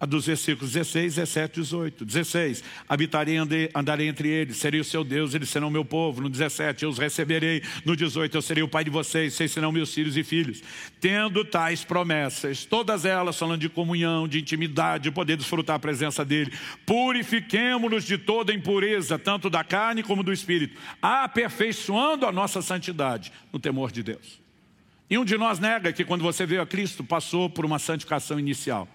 a 0.00 0.06
dos 0.06 0.26
versículos 0.26 0.72
16, 0.72 1.14
17 1.14 1.60
18. 1.60 2.04
16, 2.04 2.64
habitarei, 2.88 3.36
andei, 3.36 3.70
andarei 3.74 4.08
entre 4.08 4.28
eles, 4.28 4.58
serei 4.58 4.80
o 4.80 4.84
seu 4.84 5.04
Deus, 5.04 5.34
eles 5.34 5.48
serão 5.48 5.70
meu 5.70 5.84
povo. 5.84 6.20
No 6.20 6.28
17, 6.28 6.84
eu 6.84 6.90
os 6.90 6.98
receberei. 6.98 7.62
No 7.84 7.96
18, 7.96 8.36
eu 8.36 8.42
serei 8.42 8.62
o 8.62 8.68
pai 8.68 8.84
de 8.84 8.90
vocês, 8.90 9.32
vocês 9.32 9.50
serão 9.50 9.72
meus 9.72 9.94
filhos 9.94 10.16
e 10.16 10.22
filhos. 10.22 10.62
Tendo 11.00 11.44
tais 11.44 11.84
promessas, 11.84 12.64
todas 12.64 13.04
elas 13.04 13.38
falando 13.38 13.60
de 13.60 13.68
comunhão, 13.68 14.28
de 14.28 14.40
intimidade, 14.40 15.04
de 15.04 15.10
poder 15.10 15.36
desfrutar 15.36 15.76
a 15.76 15.80
presença 15.80 16.24
dEle. 16.24 16.52
Purifiquemo-nos 16.84 18.04
de 18.04 18.18
toda 18.18 18.52
impureza, 18.52 19.18
tanto 19.18 19.48
da 19.48 19.64
carne 19.64 20.02
como 20.02 20.22
do 20.22 20.32
espírito, 20.32 20.78
aperfeiçoando 21.00 22.26
a 22.26 22.32
nossa 22.32 22.60
santidade 22.60 23.32
no 23.52 23.58
temor 23.58 23.90
de 23.90 24.02
Deus. 24.02 24.43
E 25.08 25.18
um 25.18 25.24
de 25.24 25.36
nós 25.36 25.58
nega 25.58 25.92
que 25.92 26.04
quando 26.04 26.22
você 26.22 26.46
veio 26.46 26.62
a 26.62 26.66
Cristo, 26.66 27.04
passou 27.04 27.50
por 27.50 27.64
uma 27.64 27.78
santificação 27.78 28.38
inicial. 28.38 28.88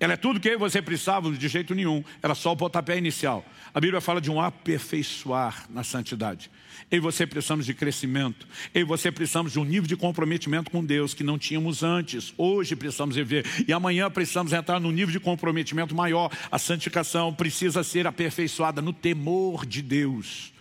Ela 0.00 0.14
é 0.14 0.16
tudo 0.16 0.40
que 0.40 0.56
você 0.56 0.82
precisávamos 0.82 1.38
de 1.38 1.48
jeito 1.48 1.74
nenhum. 1.74 2.02
Era 2.22 2.34
só 2.34 2.52
o 2.52 2.56
pontapé 2.56 2.98
inicial. 2.98 3.44
A 3.72 3.80
Bíblia 3.80 4.00
fala 4.00 4.20
de 4.20 4.30
um 4.30 4.40
aperfeiçoar 4.40 5.66
na 5.70 5.84
santidade. 5.84 6.50
Eu 6.90 6.98
e 6.98 7.00
você 7.00 7.26
precisamos 7.26 7.64
de 7.64 7.74
crescimento. 7.74 8.46
Eu 8.74 8.82
e 8.82 8.84
você 8.84 9.12
precisamos 9.12 9.52
de 9.52 9.60
um 9.60 9.64
nível 9.64 9.86
de 9.86 9.96
comprometimento 9.96 10.70
com 10.70 10.84
Deus 10.84 11.14
que 11.14 11.22
não 11.22 11.38
tínhamos 11.38 11.82
antes. 11.82 12.34
Hoje 12.36 12.74
precisamos 12.74 13.14
viver. 13.14 13.46
E 13.68 13.72
amanhã 13.72 14.10
precisamos 14.10 14.52
entrar 14.52 14.80
num 14.80 14.90
nível 14.90 15.12
de 15.12 15.20
comprometimento 15.20 15.94
maior. 15.94 16.30
A 16.50 16.58
santificação 16.58 17.32
precisa 17.32 17.84
ser 17.84 18.06
aperfeiçoada 18.06 18.82
no 18.82 18.92
temor 18.92 19.64
de 19.64 19.80
Deus. 19.80 20.53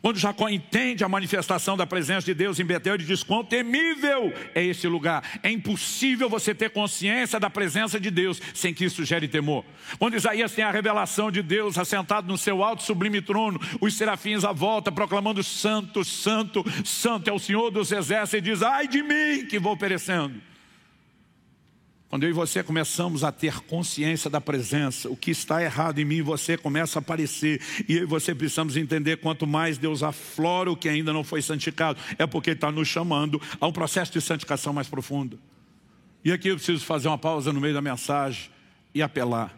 Quando 0.00 0.18
Jacó 0.18 0.48
entende 0.48 1.04
a 1.04 1.08
manifestação 1.08 1.76
da 1.76 1.86
presença 1.86 2.26
de 2.26 2.34
Deus 2.34 2.58
em 2.58 2.64
Betel, 2.64 2.94
ele 2.94 3.04
diz, 3.04 3.22
quão 3.22 3.44
temível 3.44 4.32
é 4.54 4.64
esse 4.64 4.86
lugar. 4.86 5.40
É 5.42 5.50
impossível 5.50 6.28
você 6.28 6.54
ter 6.54 6.70
consciência 6.70 7.40
da 7.40 7.50
presença 7.50 7.98
de 7.98 8.10
Deus 8.10 8.40
sem 8.54 8.72
que 8.72 8.84
isso 8.84 9.04
gere 9.04 9.28
temor. 9.28 9.64
Quando 9.98 10.16
Isaías 10.16 10.52
tem 10.52 10.64
a 10.64 10.70
revelação 10.70 11.30
de 11.30 11.42
Deus 11.42 11.78
assentado 11.78 12.28
no 12.28 12.38
seu 12.38 12.62
alto 12.62 12.82
sublime 12.82 13.20
trono, 13.20 13.60
os 13.80 13.94
serafins 13.94 14.44
à 14.44 14.52
volta 14.52 14.92
proclamando 14.92 15.42
santo, 15.42 16.04
santo, 16.04 16.64
santo 16.84 17.28
é 17.28 17.32
o 17.32 17.38
Senhor 17.38 17.70
dos 17.70 17.92
exércitos 17.92 18.38
e 18.38 18.40
diz, 18.40 18.62
ai 18.62 18.86
de 18.86 19.02
mim 19.02 19.46
que 19.46 19.58
vou 19.58 19.76
perecendo. 19.76 20.49
Quando 22.10 22.24
eu 22.24 22.30
e 22.30 22.32
você 22.32 22.60
começamos 22.60 23.22
a 23.22 23.30
ter 23.30 23.60
consciência 23.60 24.28
da 24.28 24.40
presença, 24.40 25.08
o 25.08 25.16
que 25.16 25.30
está 25.30 25.62
errado 25.62 26.00
em 26.00 26.04
mim 26.04 26.16
e 26.16 26.22
você 26.22 26.58
começa 26.58 26.98
a 26.98 27.00
aparecer. 27.00 27.62
E 27.88 27.98
eu 27.98 28.02
e 28.02 28.04
você 28.04 28.34
precisamos 28.34 28.76
entender 28.76 29.18
quanto 29.18 29.46
mais 29.46 29.78
Deus 29.78 30.02
aflora 30.02 30.72
o 30.72 30.76
que 30.76 30.88
ainda 30.88 31.12
não 31.12 31.22
foi 31.22 31.40
santificado, 31.40 32.00
é 32.18 32.26
porque 32.26 32.50
Ele 32.50 32.56
está 32.56 32.72
nos 32.72 32.88
chamando 32.88 33.40
a 33.60 33.66
um 33.68 33.72
processo 33.72 34.10
de 34.12 34.20
santificação 34.20 34.72
mais 34.72 34.88
profundo. 34.88 35.38
E 36.24 36.32
aqui 36.32 36.48
eu 36.48 36.56
preciso 36.56 36.84
fazer 36.84 37.06
uma 37.06 37.16
pausa 37.16 37.52
no 37.52 37.60
meio 37.60 37.74
da 37.74 37.80
mensagem 37.80 38.50
e 38.92 39.00
apelar. 39.00 39.56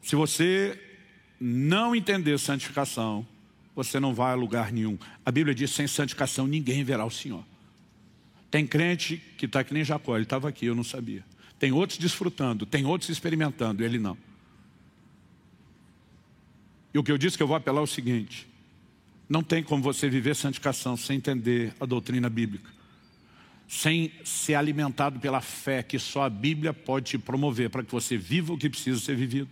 Se 0.00 0.16
você 0.16 0.80
não 1.38 1.94
entender 1.94 2.38
santificação, 2.38 3.26
você 3.76 4.00
não 4.00 4.14
vai 4.14 4.32
a 4.32 4.36
lugar 4.36 4.72
nenhum. 4.72 4.98
A 5.24 5.30
Bíblia 5.30 5.54
diz, 5.54 5.70
sem 5.70 5.86
santificação 5.86 6.46
ninguém 6.46 6.82
verá 6.82 7.04
o 7.04 7.10
Senhor. 7.10 7.44
Tem 8.50 8.66
crente 8.66 9.22
que 9.36 9.46
está 9.46 9.62
que 9.62 9.74
nem 9.74 9.84
Jacó, 9.84 10.16
ele 10.16 10.24
estava 10.24 10.48
aqui, 10.48 10.66
eu 10.66 10.74
não 10.74 10.84
sabia. 10.84 11.24
Tem 11.58 11.72
outros 11.72 11.98
desfrutando, 11.98 12.64
tem 12.64 12.86
outros 12.86 13.10
experimentando, 13.10 13.84
ele 13.84 13.98
não. 13.98 14.16
E 16.94 16.98
o 16.98 17.02
que 17.02 17.12
eu 17.12 17.18
disse 17.18 17.36
que 17.36 17.42
eu 17.42 17.46
vou 17.46 17.56
apelar 17.56 17.80
é 17.80 17.84
o 17.84 17.86
seguinte, 17.86 18.48
não 19.28 19.42
tem 19.42 19.62
como 19.62 19.82
você 19.82 20.08
viver 20.08 20.34
santificação 20.34 20.96
sem 20.96 21.18
entender 21.18 21.74
a 21.78 21.84
doutrina 21.84 22.30
bíblica. 22.30 22.70
Sem 23.66 24.10
ser 24.24 24.54
alimentado 24.54 25.20
pela 25.20 25.42
fé 25.42 25.82
que 25.82 25.98
só 25.98 26.22
a 26.22 26.30
Bíblia 26.30 26.72
pode 26.72 27.10
te 27.10 27.18
promover 27.18 27.68
para 27.68 27.82
que 27.82 27.92
você 27.92 28.16
viva 28.16 28.54
o 28.54 28.58
que 28.58 28.70
precisa 28.70 28.98
ser 28.98 29.14
vivido. 29.14 29.50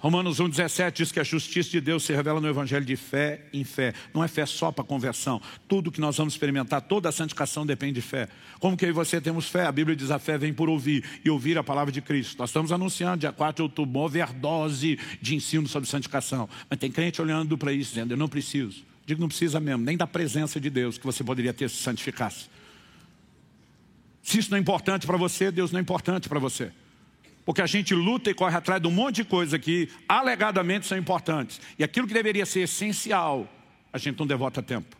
Romanos 0.00 0.38
1,17 0.38 0.92
diz 0.92 1.10
que 1.10 1.18
a 1.18 1.24
justiça 1.24 1.70
de 1.70 1.80
Deus 1.80 2.04
se 2.04 2.12
revela 2.12 2.40
no 2.40 2.48
evangelho 2.48 2.84
de 2.84 2.94
fé 2.94 3.46
em 3.52 3.64
fé. 3.64 3.92
Não 4.14 4.22
é 4.22 4.28
fé 4.28 4.46
só 4.46 4.70
para 4.70 4.84
conversão. 4.84 5.42
Tudo 5.66 5.90
que 5.90 6.00
nós 6.00 6.16
vamos 6.16 6.34
experimentar, 6.34 6.80
toda 6.82 7.08
a 7.08 7.12
santificação 7.12 7.66
depende 7.66 7.94
de 7.94 8.02
fé. 8.02 8.28
Como 8.60 8.76
que 8.76 8.84
eu 8.84 8.90
e 8.90 8.92
você 8.92 9.20
temos 9.20 9.48
fé? 9.48 9.66
A 9.66 9.72
Bíblia 9.72 9.96
diz 9.96 10.12
a 10.12 10.20
fé 10.20 10.38
vem 10.38 10.54
por 10.54 10.68
ouvir 10.68 11.04
e 11.24 11.28
ouvir 11.28 11.58
a 11.58 11.64
palavra 11.64 11.90
de 11.90 12.00
Cristo. 12.00 12.38
Nós 12.38 12.50
estamos 12.50 12.70
anunciando 12.70 13.18
dia 13.18 13.32
4 13.32 13.56
de 13.56 13.62
outubro 13.62 13.98
uma 13.98 14.06
overdose 14.06 15.00
de 15.20 15.34
ensino 15.34 15.66
sobre 15.66 15.88
santificação. 15.88 16.48
Mas 16.70 16.78
tem 16.78 16.92
crente 16.92 17.20
olhando 17.20 17.58
para 17.58 17.72
isso, 17.72 17.90
dizendo, 17.90 18.12
eu 18.12 18.16
não 18.16 18.28
preciso. 18.28 18.84
Digo, 19.04 19.20
não 19.20 19.28
precisa 19.28 19.58
mesmo, 19.58 19.82
nem 19.82 19.96
da 19.96 20.06
presença 20.06 20.60
de 20.60 20.70
Deus 20.70 20.96
que 20.96 21.04
você 21.04 21.24
poderia 21.24 21.52
ter 21.52 21.68
se 21.68 21.82
santificasse. 21.82 22.48
Se 24.22 24.38
isso 24.38 24.50
não 24.50 24.58
é 24.58 24.60
importante 24.60 25.08
para 25.08 25.16
você, 25.16 25.50
Deus 25.50 25.72
não 25.72 25.78
é 25.78 25.82
importante 25.82 26.28
para 26.28 26.38
você. 26.38 26.70
Porque 27.48 27.62
a 27.62 27.66
gente 27.66 27.94
luta 27.94 28.28
e 28.28 28.34
corre 28.34 28.54
atrás 28.54 28.78
de 28.78 28.86
um 28.86 28.90
monte 28.90 29.16
de 29.16 29.24
coisa 29.24 29.58
que 29.58 29.88
alegadamente 30.06 30.86
são 30.86 30.98
importantes. 30.98 31.58
E 31.78 31.82
aquilo 31.82 32.06
que 32.06 32.12
deveria 32.12 32.44
ser 32.44 32.60
essencial, 32.60 33.48
a 33.90 33.96
gente 33.96 34.18
não 34.18 34.26
devota 34.26 34.62
tempo. 34.62 34.94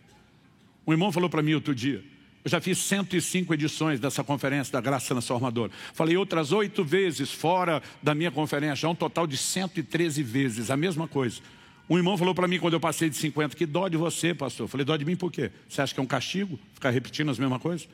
Um 0.86 0.92
irmão 0.92 1.12
falou 1.12 1.28
para 1.28 1.42
mim 1.42 1.52
outro 1.52 1.74
dia, 1.74 2.02
eu 2.42 2.50
já 2.50 2.58
fiz 2.58 2.78
105 2.78 3.52
edições 3.52 4.00
dessa 4.00 4.24
conferência 4.24 4.72
da 4.72 4.80
Graça 4.80 5.08
Transformadora. 5.08 5.70
Falei 5.92 6.16
outras 6.16 6.50
oito 6.50 6.82
vezes 6.82 7.30
fora 7.30 7.82
da 8.02 8.14
minha 8.14 8.30
conferência, 8.30 8.88
um 8.88 8.94
total 8.94 9.26
de 9.26 9.36
113 9.36 10.22
vezes, 10.22 10.70
a 10.70 10.76
mesma 10.78 11.06
coisa. 11.06 11.42
Um 11.86 11.98
irmão 11.98 12.16
falou 12.16 12.34
para 12.34 12.48
mim 12.48 12.58
quando 12.58 12.72
eu 12.72 12.80
passei 12.80 13.10
de 13.10 13.16
50, 13.16 13.54
que 13.54 13.66
dó 13.66 13.88
de 13.88 13.98
você, 13.98 14.32
pastor. 14.32 14.68
Falei, 14.68 14.86
dó 14.86 14.96
de 14.96 15.04
mim 15.04 15.16
por 15.16 15.30
quê? 15.30 15.50
Você 15.68 15.82
acha 15.82 15.92
que 15.92 16.00
é 16.00 16.02
um 16.02 16.06
castigo 16.06 16.58
ficar 16.72 16.88
repetindo 16.88 17.30
as 17.30 17.38
mesmas 17.38 17.60
coisas? 17.60 17.86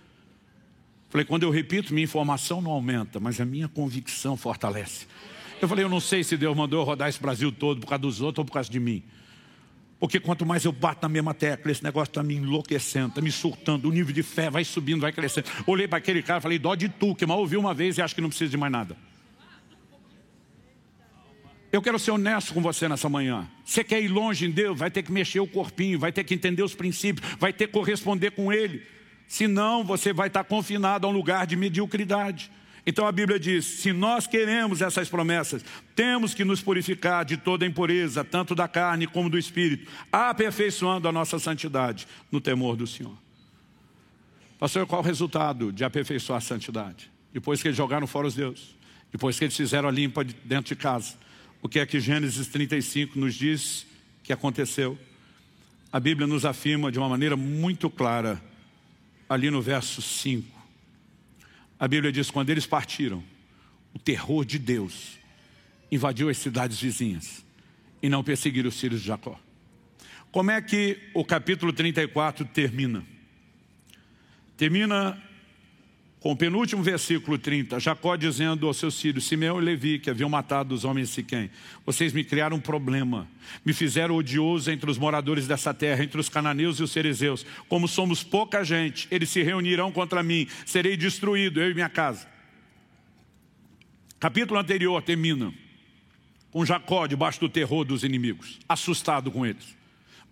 Falei, 1.14 1.25
quando 1.25 1.44
eu 1.44 1.50
repito, 1.50 1.94
minha 1.94 2.02
informação 2.02 2.61
não 2.61 2.73
aumenta, 2.73 3.21
mas 3.21 3.40
a 3.40 3.44
minha 3.44 3.68
convicção 3.68 4.37
fortalece. 4.37 5.06
Eu 5.62 5.68
falei, 5.68 5.85
eu 5.85 5.88
não 5.88 6.00
sei 6.00 6.25
se 6.25 6.37
Deus 6.37 6.56
mandou 6.56 6.80
eu 6.80 6.85
rodar 6.85 7.09
esse 7.09 7.23
Brasil 7.23 7.52
todo 7.52 7.80
por 7.83 7.87
causa 7.87 8.02
dos 8.02 8.21
outros 8.21 8.40
ou 8.40 8.44
por 8.44 8.52
causa 8.52 8.68
de 8.68 8.80
mim. 8.80 9.00
Porque 10.00 10.18
quanto 10.18 10.44
mais 10.44 10.64
eu 10.64 10.73
bato 10.73 11.02
na 11.02 11.09
mesma 11.09 11.33
tecla, 11.33 11.71
esse 11.71 11.85
negócio 11.85 12.11
está 12.11 12.21
me 12.21 12.35
enlouquecendo, 12.35 13.11
está 13.11 13.21
me 13.21 13.30
surtando, 13.30 13.88
o 13.88 13.92
nível 13.92 14.12
de 14.12 14.25
fé 14.25 14.50
vai 14.50 14.64
subindo, 14.64 15.02
vai 15.02 15.12
crescendo. 15.12 15.47
Olhei 15.68 15.87
para 15.87 15.99
aquele 15.99 16.21
cara 16.21 16.40
e 16.40 16.42
falei, 16.42 16.59
dó 16.59 16.75
de 16.75 16.88
tu, 16.88 17.14
que 17.14 17.25
mal 17.25 17.38
ouviu 17.38 17.61
uma 17.61 17.73
vez 17.73 17.97
e 17.97 18.02
acho 18.02 18.12
que 18.12 18.21
não 18.21 18.28
precisa 18.28 18.50
de 18.50 18.56
mais 18.56 18.73
nada. 18.73 18.97
Eu 21.71 21.80
quero 21.80 21.97
ser 21.97 22.11
honesto 22.11 22.52
com 22.52 22.61
você 22.61 22.88
nessa 22.88 23.09
manhã. 23.09 23.49
Você 23.64 23.85
quer 23.85 24.02
ir 24.02 24.09
longe 24.09 24.47
em 24.47 24.50
Deus, 24.50 24.76
vai 24.76 24.90
ter 24.90 25.04
que 25.04 25.12
mexer 25.12 25.38
o 25.38 25.47
corpinho, 25.47 25.97
vai 25.97 26.11
ter 26.11 26.25
que 26.25 26.35
entender 26.35 26.64
os 26.64 26.75
princípios, 26.75 27.25
vai 27.38 27.52
ter 27.52 27.68
que 27.68 27.73
corresponder 27.73 28.33
com 28.33 28.52
Ele. 28.52 28.93
Senão 29.35 29.83
você 29.83 30.12
vai 30.12 30.29
estar 30.29 30.45
confinado 30.45 31.09
a 31.09 31.11
um 31.11 31.12
lugar 31.12 31.45
de 31.45 31.57
mediocridade. 31.57 32.53
Então 32.87 33.05
a 33.05 33.11
Bíblia 33.11 33.37
diz, 33.37 33.64
se 33.64 33.93
nós 33.93 34.29
queremos 34.29 34.81
essas 34.81 35.09
promessas, 35.09 35.64
temos 35.97 36.33
que 36.33 36.45
nos 36.45 36.62
purificar 36.62 37.25
de 37.25 37.37
toda 37.37 37.67
impureza, 37.67 38.23
tanto 38.23 38.55
da 38.55 38.69
carne 38.69 39.09
como 39.09 39.29
do 39.29 39.37
espírito, 39.37 39.91
aperfeiçoando 40.12 41.09
a 41.09 41.12
nossa 41.12 41.37
santidade 41.41 42.07
no 42.31 42.41
temor 42.41 42.76
do 42.76 42.87
Senhor. 42.87 43.19
Pastor, 44.57 44.87
qual 44.87 45.03
o 45.03 45.05
resultado 45.05 45.73
de 45.73 45.83
aperfeiçoar 45.83 46.38
a 46.38 46.41
santidade? 46.41 47.11
Depois 47.33 47.61
que 47.61 47.67
eles 47.67 47.76
jogaram 47.76 48.07
fora 48.07 48.29
os 48.29 48.37
deuses, 48.37 48.76
depois 49.11 49.37
que 49.37 49.47
eles 49.47 49.57
fizeram 49.57 49.88
a 49.88 49.93
limpa 49.93 50.23
dentro 50.45 50.76
de 50.76 50.81
casa, 50.81 51.17
o 51.61 51.69
que 51.69 51.81
é 51.81 51.87
que 51.87 51.99
Gênesis 51.99 52.47
35 52.47 53.19
nos 53.19 53.35
diz 53.35 53.85
que 54.23 54.33
aconteceu? 54.33 54.97
A 55.91 55.99
Bíblia 55.99 56.25
nos 56.25 56.45
afirma 56.45 56.93
de 56.93 57.00
uma 57.00 57.09
maneira 57.09 57.37
muito 57.37 57.91
clara 57.91 58.41
ali 59.28 59.50
no 59.50 59.61
verso 59.61 60.02
5. 60.02 60.47
A 61.78 61.88
Bíblia 61.88 62.12
diz, 62.12 62.31
quando 62.31 62.50
eles 62.50 62.66
partiram, 62.66 63.23
o 63.93 63.99
terror 63.99 64.45
de 64.45 64.59
Deus 64.59 65.19
invadiu 65.90 66.28
as 66.28 66.38
cidades 66.38 66.81
vizinhas 66.81 67.45
e 68.02 68.09
não 68.09 68.25
perseguiram 68.25 68.69
os 68.69 68.81
filhos 68.81 69.00
de 69.00 69.07
Jacó. 69.07 69.38
Como 70.31 70.50
é 70.50 70.61
que 70.61 70.99
o 71.14 71.25
capítulo 71.25 71.73
34 71.73 72.45
termina? 72.47 73.04
Termina 74.57 75.23
com 76.25 76.33
o 76.33 76.37
penúltimo 76.37 76.83
versículo 76.83 77.37
30, 77.37 77.78
Jacó 77.78 78.16
dizendo 78.16 78.66
aos 78.66 78.78
seus 78.78 78.99
filhos, 78.99 79.26
Simeão 79.26 79.61
e 79.61 79.62
Levi, 79.62 79.99
que 79.99 80.09
haviam 80.09 80.31
matado 80.31 80.75
os 80.75 80.83
homens 80.83 81.09
de 81.09 81.16
Siquém, 81.16 81.50
vocês 81.85 82.14
me 82.14 82.25
criaram 82.25 82.57
um 82.57 82.61
problema, 82.61 83.28
me 83.62 83.75
fizeram 83.75 84.14
odioso 84.14 84.71
entre 84.71 84.90
os 84.90 84.97
moradores 84.97 85.47
dessa 85.47 85.75
terra, 85.75 86.02
entre 86.02 86.19
os 86.19 86.31
cananeus 86.31 86.81
e 86.81 86.83
os 86.83 86.93
cerezeus. 86.93 87.45
Como 87.69 87.87
somos 87.87 88.23
pouca 88.23 88.64
gente, 88.64 89.07
eles 89.11 89.28
se 89.28 89.43
reunirão 89.43 89.93
contra 89.93 90.23
mim, 90.23 90.49
serei 90.64 90.97
destruído, 90.97 91.61
eu 91.61 91.71
e 91.71 91.75
minha 91.75 91.90
casa. 91.90 92.26
Capítulo 94.19 94.59
anterior 94.59 95.02
termina 95.02 95.52
com 96.50 96.64
Jacó 96.64 97.07
debaixo 97.07 97.38
do 97.38 97.50
terror 97.50 97.85
dos 97.85 98.02
inimigos, 98.02 98.61
assustado 98.66 99.31
com 99.31 99.45
eles. 99.45 99.76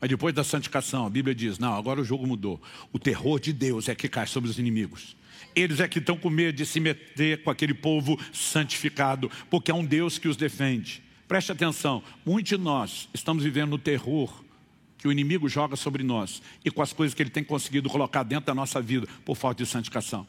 Mas 0.01 0.09
depois 0.09 0.35
da 0.35 0.43
santificação, 0.43 1.05
a 1.05 1.11
Bíblia 1.11 1.35
diz, 1.35 1.59
não, 1.59 1.75
agora 1.75 2.01
o 2.01 2.05
jogo 2.05 2.27
mudou. 2.27 2.59
O 2.95 2.99
terror 2.99 3.39
de 3.39 3.53
Deus 3.53 3.91
é 3.91 3.95
que 3.95 4.09
cai 4.09 4.27
sobre 4.27 4.49
os 4.49 4.59
inimigos. 4.59 5.21
Eles 5.55 5.81
é 5.81 5.89
que 5.89 5.99
estão 5.99 6.17
com 6.17 6.31
medo 6.31 6.57
de 6.57 6.67
se 6.67 6.81
meter 6.81 7.43
com 7.43 7.51
aquele 7.51 7.75
povo 7.75 8.19
santificado, 8.33 9.31
porque 9.51 9.71
é 9.71 9.75
um 9.75 9.85
Deus 9.85 10.19
que 10.19 10.29
os 10.29 10.37
defende. 10.37 11.03
Preste 11.29 11.53
atenção, 11.53 12.03
muitos 12.25 12.51
de 12.51 12.59
nós 12.59 13.09
estamos 13.15 13.45
vivendo 13.45 13.71
no 13.71 13.79
terror 13.79 14.43
que 14.99 15.09
o 15.09 15.13
inimigo 15.13 15.49
joga 15.49 15.75
sobre 15.75 16.03
nós 16.03 16.41
e 16.65 16.71
com 16.71 16.81
as 16.81 16.93
coisas 16.93 17.15
que 17.15 17.23
ele 17.23 17.31
tem 17.31 17.43
conseguido 17.43 17.89
colocar 17.89 18.23
dentro 18.23 18.47
da 18.47 18.55
nossa 18.55 18.81
vida 18.81 19.07
por 19.25 19.37
falta 19.37 19.65
de 19.65 19.69
santificação. 19.69 20.27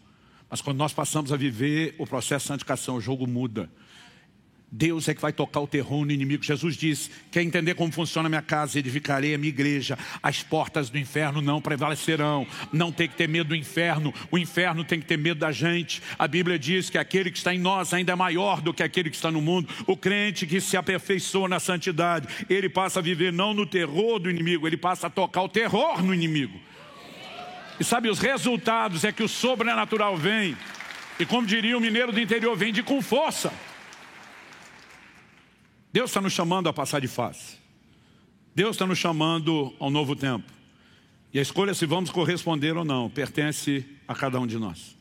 Mas 0.49 0.61
quando 0.61 0.77
nós 0.77 0.93
passamos 0.93 1.31
a 1.31 1.37
viver 1.37 1.95
o 1.97 2.07
processo 2.07 2.45
de 2.45 2.47
santificação, 2.47 2.95
o 2.95 3.01
jogo 3.01 3.27
muda. 3.27 3.69
Deus 4.75 5.07
é 5.07 5.13
que 5.13 5.21
vai 5.21 5.31
tocar 5.31 5.59
o 5.59 5.67
terror 5.67 6.03
no 6.03 6.11
inimigo. 6.11 6.43
Jesus 6.43 6.75
diz, 6.75 7.11
quer 7.29 7.43
entender 7.43 7.75
como 7.75 7.91
funciona 7.91 8.25
a 8.25 8.29
minha 8.29 8.41
casa, 8.41 8.79
edificarei 8.79 9.35
a 9.35 9.37
minha 9.37 9.49
igreja. 9.49 9.95
As 10.21 10.41
portas 10.41 10.89
do 10.89 10.97
inferno 10.97 11.43
não 11.43 11.61
prevalecerão. 11.61 12.47
Não 12.71 12.91
tem 12.91 13.07
que 13.07 13.15
ter 13.15 13.29
medo 13.29 13.49
do 13.49 13.55
inferno. 13.55 14.11
O 14.31 14.37
inferno 14.37 14.83
tem 14.83 14.99
que 14.99 15.05
ter 15.05 15.15
medo 15.15 15.41
da 15.41 15.51
gente. 15.51 16.01
A 16.17 16.27
Bíblia 16.27 16.57
diz 16.57 16.89
que 16.89 16.97
aquele 16.97 17.29
que 17.29 17.37
está 17.37 17.53
em 17.53 17.59
nós 17.59 17.93
ainda 17.93 18.13
é 18.13 18.15
maior 18.15 18.61
do 18.61 18.73
que 18.73 18.81
aquele 18.81 19.11
que 19.11 19.15
está 19.15 19.29
no 19.29 19.43
mundo. 19.43 19.69
O 19.85 19.95
crente 19.95 20.47
que 20.47 20.59
se 20.59 20.75
aperfeiçoa 20.75 21.47
na 21.47 21.59
santidade, 21.59 22.27
ele 22.49 22.67
passa 22.67 22.97
a 22.97 23.03
viver 23.03 23.31
não 23.31 23.53
no 23.53 23.67
terror 23.67 24.17
do 24.17 24.27
inimigo, 24.27 24.65
ele 24.65 24.75
passa 24.75 25.05
a 25.05 25.09
tocar 25.11 25.43
o 25.43 25.49
terror 25.49 26.01
no 26.01 26.15
inimigo. 26.15 26.59
E 27.79 27.83
sabe, 27.83 28.09
os 28.09 28.17
resultados 28.17 29.03
é 29.03 29.11
que 29.11 29.21
o 29.21 29.29
sobrenatural 29.29 30.17
vem. 30.17 30.57
E 31.19 31.27
como 31.27 31.45
diria 31.45 31.77
o 31.77 31.81
mineiro 31.81 32.11
do 32.11 32.19
interior, 32.19 32.57
vem 32.57 32.73
de 32.73 32.81
com 32.81 33.03
força. 33.03 33.53
Deus 35.93 36.09
está 36.09 36.19
nos 36.19 36.33
chamando 36.33 36.67
a 36.67 36.73
passar 36.73 36.99
de 36.99 37.07
face. 37.07 37.57
Deus 38.55 38.71
está 38.71 38.87
nos 38.87 38.97
chamando 38.97 39.71
ao 39.79 39.91
novo 39.91 40.15
tempo. 40.15 40.51
E 41.31 41.37
a 41.37 41.41
escolha 41.41 41.75
se 41.75 41.85
vamos 41.85 42.09
corresponder 42.09 42.75
ou 42.75 42.83
não, 42.83 43.11
pertence 43.11 43.85
a 44.07 44.15
cada 44.15 44.39
um 44.39 44.47
de 44.47 44.57
nós. 44.57 44.97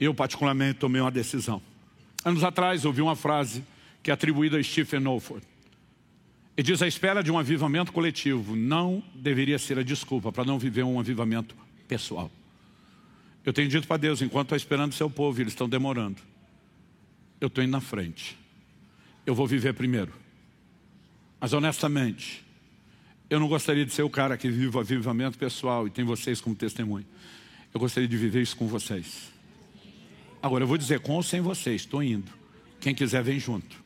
Eu 0.00 0.14
particularmente 0.14 0.78
tomei 0.78 1.02
uma 1.02 1.10
decisão. 1.10 1.60
Anos 2.24 2.42
atrás 2.42 2.86
ouvi 2.86 3.02
uma 3.02 3.14
frase 3.14 3.62
que 4.02 4.10
é 4.10 4.14
atribuída 4.14 4.56
a 4.56 4.62
Stephen 4.62 5.06
Olford. 5.06 5.46
E 6.56 6.62
diz, 6.62 6.80
a 6.80 6.86
espera 6.86 7.22
de 7.22 7.30
um 7.30 7.38
avivamento 7.38 7.92
coletivo 7.92 8.56
não 8.56 9.02
deveria 9.14 9.58
ser 9.58 9.78
a 9.78 9.82
desculpa 9.82 10.32
para 10.32 10.44
não 10.44 10.58
viver 10.58 10.82
um 10.82 10.98
avivamento 10.98 11.54
pessoal. 11.86 12.30
Eu 13.44 13.52
tenho 13.52 13.68
dito 13.68 13.86
para 13.86 13.98
Deus, 13.98 14.22
enquanto 14.22 14.46
estou 14.46 14.56
esperando 14.56 14.92
o 14.92 14.94
seu 14.94 15.10
povo, 15.10 15.38
eles 15.42 15.52
estão 15.52 15.68
demorando. 15.68 16.22
Eu 17.38 17.48
estou 17.48 17.62
indo 17.62 17.72
na 17.72 17.80
frente 17.82 18.43
eu 19.26 19.34
vou 19.34 19.46
viver 19.46 19.74
primeiro. 19.74 20.12
Mas 21.40 21.52
honestamente, 21.52 22.44
eu 23.28 23.40
não 23.40 23.48
gostaria 23.48 23.84
de 23.84 23.92
ser 23.92 24.02
o 24.02 24.10
cara 24.10 24.36
que 24.36 24.48
vive 24.50 24.76
o 24.76 24.80
avivamento 24.80 25.38
pessoal 25.38 25.86
e 25.86 25.90
tem 25.90 26.04
vocês 26.04 26.40
como 26.40 26.54
testemunho. 26.54 27.06
Eu 27.72 27.80
gostaria 27.80 28.08
de 28.08 28.16
viver 28.16 28.42
isso 28.42 28.56
com 28.56 28.66
vocês. 28.66 29.32
Agora, 30.42 30.64
eu 30.64 30.68
vou 30.68 30.76
dizer 30.76 31.00
com 31.00 31.14
ou 31.14 31.22
sem 31.22 31.40
vocês, 31.40 31.82
estou 31.82 32.02
indo. 32.02 32.30
Quem 32.80 32.94
quiser, 32.94 33.22
vem 33.22 33.40
junto. 33.40 33.82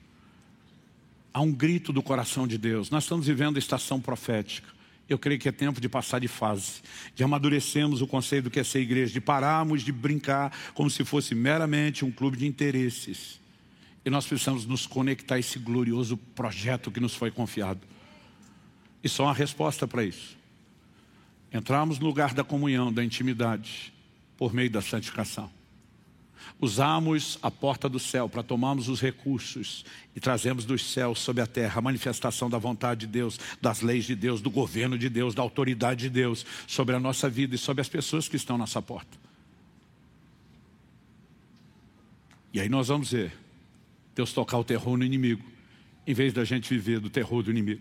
Há 1.32 1.40
um 1.40 1.52
grito 1.52 1.92
do 1.92 2.02
coração 2.02 2.46
de 2.46 2.58
Deus. 2.58 2.90
Nós 2.90 3.04
estamos 3.04 3.26
vivendo 3.26 3.56
a 3.56 3.58
estação 3.60 4.00
profética. 4.00 4.68
Eu 5.08 5.18
creio 5.18 5.40
que 5.40 5.48
é 5.48 5.52
tempo 5.52 5.80
de 5.80 5.88
passar 5.88 6.18
de 6.18 6.28
fase, 6.28 6.82
de 7.14 7.24
amadurecermos 7.24 8.02
o 8.02 8.06
conceito 8.06 8.44
do 8.44 8.50
que 8.50 8.60
é 8.60 8.64
ser 8.64 8.80
igreja, 8.80 9.12
de 9.12 9.20
pararmos 9.20 9.82
de 9.82 9.92
brincar 9.92 10.52
como 10.74 10.90
se 10.90 11.04
fosse 11.04 11.34
meramente 11.34 12.04
um 12.04 12.10
clube 12.10 12.36
de 12.36 12.46
interesses 12.46 13.40
e 14.08 14.10
nós 14.10 14.26
precisamos 14.26 14.64
nos 14.64 14.86
conectar 14.86 15.34
a 15.34 15.38
esse 15.38 15.58
glorioso 15.58 16.16
projeto 16.16 16.90
que 16.90 16.98
nos 16.98 17.14
foi 17.14 17.30
confiado. 17.30 17.80
E 19.04 19.08
só 19.08 19.24
uma 19.24 19.34
resposta 19.34 19.86
para 19.86 20.02
isso. 20.02 20.34
Entramos 21.52 21.98
no 21.98 22.06
lugar 22.06 22.32
da 22.32 22.42
comunhão, 22.42 22.90
da 22.90 23.04
intimidade, 23.04 23.92
por 24.38 24.54
meio 24.54 24.70
da 24.70 24.80
santificação. 24.80 25.50
Usamos 26.58 27.38
a 27.42 27.50
porta 27.50 27.86
do 27.86 27.98
céu 27.98 28.30
para 28.30 28.42
tomarmos 28.42 28.88
os 28.88 28.98
recursos 28.98 29.84
e 30.16 30.20
trazemos 30.20 30.64
dos 30.64 30.90
céus 30.90 31.18
sobre 31.18 31.42
a 31.42 31.46
terra 31.46 31.78
a 31.78 31.82
manifestação 31.82 32.48
da 32.48 32.56
vontade 32.56 33.00
de 33.00 33.08
Deus, 33.08 33.38
das 33.60 33.82
leis 33.82 34.06
de 34.06 34.16
Deus, 34.16 34.40
do 34.40 34.50
governo 34.50 34.96
de 34.96 35.10
Deus, 35.10 35.34
da 35.34 35.42
autoridade 35.42 36.00
de 36.00 36.08
Deus 36.08 36.46
sobre 36.66 36.96
a 36.96 37.00
nossa 37.00 37.28
vida 37.28 37.54
e 37.54 37.58
sobre 37.58 37.82
as 37.82 37.90
pessoas 37.90 38.26
que 38.26 38.36
estão 38.36 38.56
à 38.56 38.60
nossa 38.60 38.80
porta. 38.80 39.18
E 42.54 42.58
aí 42.58 42.70
nós 42.70 42.88
vamos 42.88 43.12
ver 43.12 43.47
Deus 44.18 44.32
tocar 44.32 44.58
o 44.58 44.64
terror 44.64 44.96
no 44.96 45.04
inimigo, 45.04 45.44
em 46.04 46.12
vez 46.12 46.32
da 46.32 46.44
gente 46.44 46.68
viver 46.68 46.98
do 46.98 47.08
terror 47.08 47.40
do 47.40 47.52
inimigo. 47.52 47.80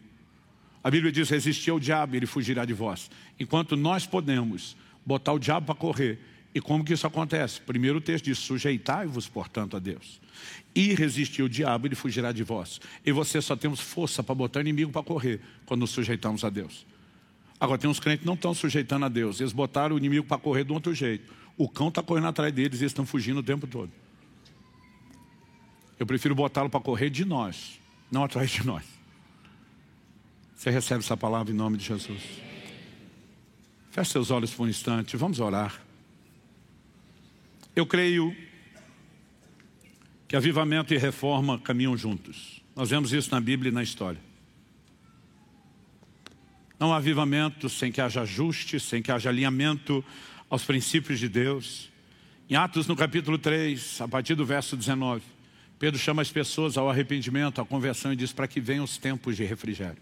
A 0.84 0.92
Bíblia 0.92 1.12
diz, 1.12 1.30
resistir 1.30 1.72
ao 1.72 1.80
diabo 1.80 2.16
ele 2.16 2.28
fugirá 2.28 2.64
de 2.64 2.74
vós. 2.74 3.10
Enquanto 3.40 3.76
nós 3.76 4.06
podemos 4.06 4.78
botar 5.04 5.34
o 5.34 5.40
diabo 5.40 5.66
para 5.66 5.74
correr, 5.74 6.20
e 6.54 6.62
como 6.62 6.84
que 6.84 6.94
isso 6.94 7.08
acontece? 7.08 7.60
Primeiro 7.62 7.98
o 7.98 8.02
texto 8.02 8.26
diz, 8.26 8.38
sujeitai-vos, 8.38 9.28
portanto, 9.28 9.76
a 9.76 9.80
Deus. 9.80 10.22
E 10.76 10.94
resistir 10.94 11.42
o 11.42 11.50
diabo, 11.50 11.88
ele 11.88 11.96
fugirá 11.96 12.32
de 12.32 12.44
vós. 12.44 12.80
E 13.04 13.12
você 13.12 13.42
só 13.42 13.56
temos 13.56 13.80
força 13.80 14.22
para 14.22 14.36
botar 14.36 14.60
o 14.60 14.62
inimigo 14.62 14.92
para 14.92 15.02
correr, 15.02 15.42
quando 15.66 15.82
nos 15.82 15.90
sujeitamos 15.90 16.44
a 16.44 16.52
Deus. 16.52 16.86
Agora, 17.60 17.80
tem 17.80 17.90
uns 17.90 18.00
crentes 18.00 18.22
que 18.22 18.28
não 18.28 18.36
estão 18.36 18.54
sujeitando 18.54 19.06
a 19.06 19.10
Deus. 19.10 19.42
Eles 19.42 19.54
botaram 19.54 19.96
o 19.96 19.98
inimigo 19.98 20.28
para 20.28 20.38
correr 20.38 20.64
de 20.64 20.72
um 20.72 20.76
outro 20.76 20.94
jeito. 20.94 21.34
O 21.58 21.68
cão 21.68 21.88
está 21.88 22.04
correndo 22.04 22.28
atrás 22.28 22.54
deles 22.54 22.80
e 22.80 22.84
eles 22.84 22.92
estão 22.92 23.08
fugindo 23.08 23.40
o 23.40 23.44
tempo 23.44 23.66
todo. 23.66 23.92
Eu 26.00 26.06
prefiro 26.06 26.36
botá-lo 26.36 26.70
para 26.70 26.80
correr 26.80 27.10
de 27.10 27.26
nós, 27.26 27.80
não 28.12 28.24
atrás 28.24 28.52
de 28.52 28.66
nós. 28.66 28.84
Você 30.56 30.70
recebe 30.70 31.04
essa 31.04 31.18
palavra 31.18 31.54
em 31.54 31.56
nome 31.56 31.78
de 31.78 31.86
Jesus. 31.86 32.22
Feche 33.92 34.12
seus 34.12 34.32
olhos 34.32 34.54
por 34.54 34.64
um 34.64 34.70
instante, 34.70 35.18
vamos 35.18 35.40
orar. 35.40 35.82
Eu 37.76 37.86
creio 37.86 38.36
que 40.28 40.36
avivamento 40.36 40.94
e 40.94 40.98
reforma 40.98 41.60
caminham 41.60 41.96
juntos. 41.96 42.62
Nós 42.76 42.90
vemos 42.90 43.14
isso 43.14 43.32
na 43.32 43.40
Bíblia 43.40 43.72
e 43.72 43.74
na 43.74 43.82
história. 43.82 44.20
Não 46.80 46.94
há 46.94 46.98
avivamento 46.98 47.70
sem 47.70 47.92
que 47.92 48.02
haja 48.02 48.22
ajuste, 48.22 48.80
sem 48.80 49.02
que 49.02 49.12
haja 49.12 49.30
alinhamento 49.30 50.06
aos 50.50 50.64
princípios 50.64 51.20
de 51.20 51.28
Deus. 51.28 51.90
Em 52.50 52.56
Atos, 52.56 52.88
no 52.88 52.96
capítulo 52.96 53.38
3, 53.38 54.02
a 54.02 54.08
partir 54.08 54.36
do 54.36 54.46
verso 54.46 54.78
19, 54.78 55.24
Pedro 55.80 56.00
chama 56.00 56.22
as 56.22 56.32
pessoas 56.32 56.78
ao 56.78 56.90
arrependimento, 56.90 57.62
à 57.62 57.66
conversão 57.66 58.12
e 58.12 58.16
diz 58.16 58.34
para 58.34 58.48
que 58.48 58.60
venham 58.60 58.84
os 58.84 58.98
tempos 58.98 59.38
de 59.38 59.44
refrigério. 59.44 60.02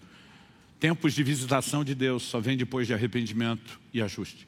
Tempos 0.80 1.14
de 1.14 1.24
visitação 1.24 1.84
de 1.84 1.94
Deus 1.94 2.24
só 2.24 2.40
vem 2.40 2.58
depois 2.58 2.88
de 2.88 2.94
arrependimento 2.94 3.80
e 3.94 4.02
ajuste. 4.02 4.48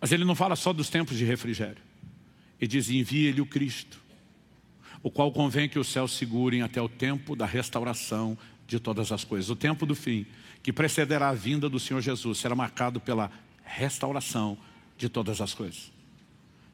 Mas 0.00 0.12
ele 0.12 0.24
não 0.24 0.34
fala 0.34 0.56
só 0.56 0.72
dos 0.72 0.90
tempos 0.90 1.16
de 1.16 1.24
refrigério. 1.24 1.82
E 2.60 2.66
diz, 2.66 2.90
envie-lhe 2.90 3.40
o 3.40 3.46
Cristo, 3.46 4.00
o 5.02 5.10
qual 5.10 5.32
convém 5.32 5.68
que 5.68 5.78
os 5.78 5.88
céus 5.88 6.12
segurem 6.12 6.62
até 6.62 6.80
o 6.80 6.88
tempo 6.88 7.34
da 7.34 7.46
restauração 7.46 8.36
de 8.66 8.78
todas 8.78 9.10
as 9.12 9.24
coisas. 9.24 9.50
O 9.50 9.56
tempo 9.56 9.84
do 9.84 9.94
fim, 9.94 10.26
que 10.62 10.72
precederá 10.72 11.30
a 11.30 11.34
vinda 11.34 11.68
do 11.68 11.80
Senhor 11.80 12.00
Jesus, 12.00 12.38
será 12.38 12.54
marcado 12.54 13.00
pela 13.00 13.30
restauração 13.64 14.56
de 14.96 15.08
todas 15.08 15.40
as 15.40 15.54
coisas. 15.54 15.90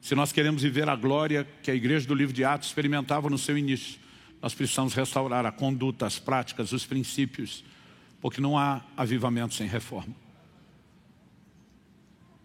Se 0.01 0.15
nós 0.15 0.31
queremos 0.31 0.61
viver 0.61 0.87
a 0.87 0.95
glória 0.95 1.47
que 1.61 1.69
a 1.69 1.75
igreja 1.75 2.07
do 2.07 2.15
livro 2.15 2.33
de 2.33 2.43
Atos 2.43 2.67
experimentava 2.67 3.29
no 3.29 3.37
seu 3.37 3.57
início, 3.57 3.99
nós 4.41 4.53
precisamos 4.53 4.93
restaurar 4.93 5.45
a 5.45 5.51
conduta, 5.51 6.05
as 6.05 6.17
práticas, 6.17 6.71
os 6.71 6.85
princípios, 6.85 7.63
porque 8.21 8.39
não 8.39 8.57
há 8.57 8.81
avivamento 8.95 9.53
sem 9.53 9.67
reforma. 9.67 10.15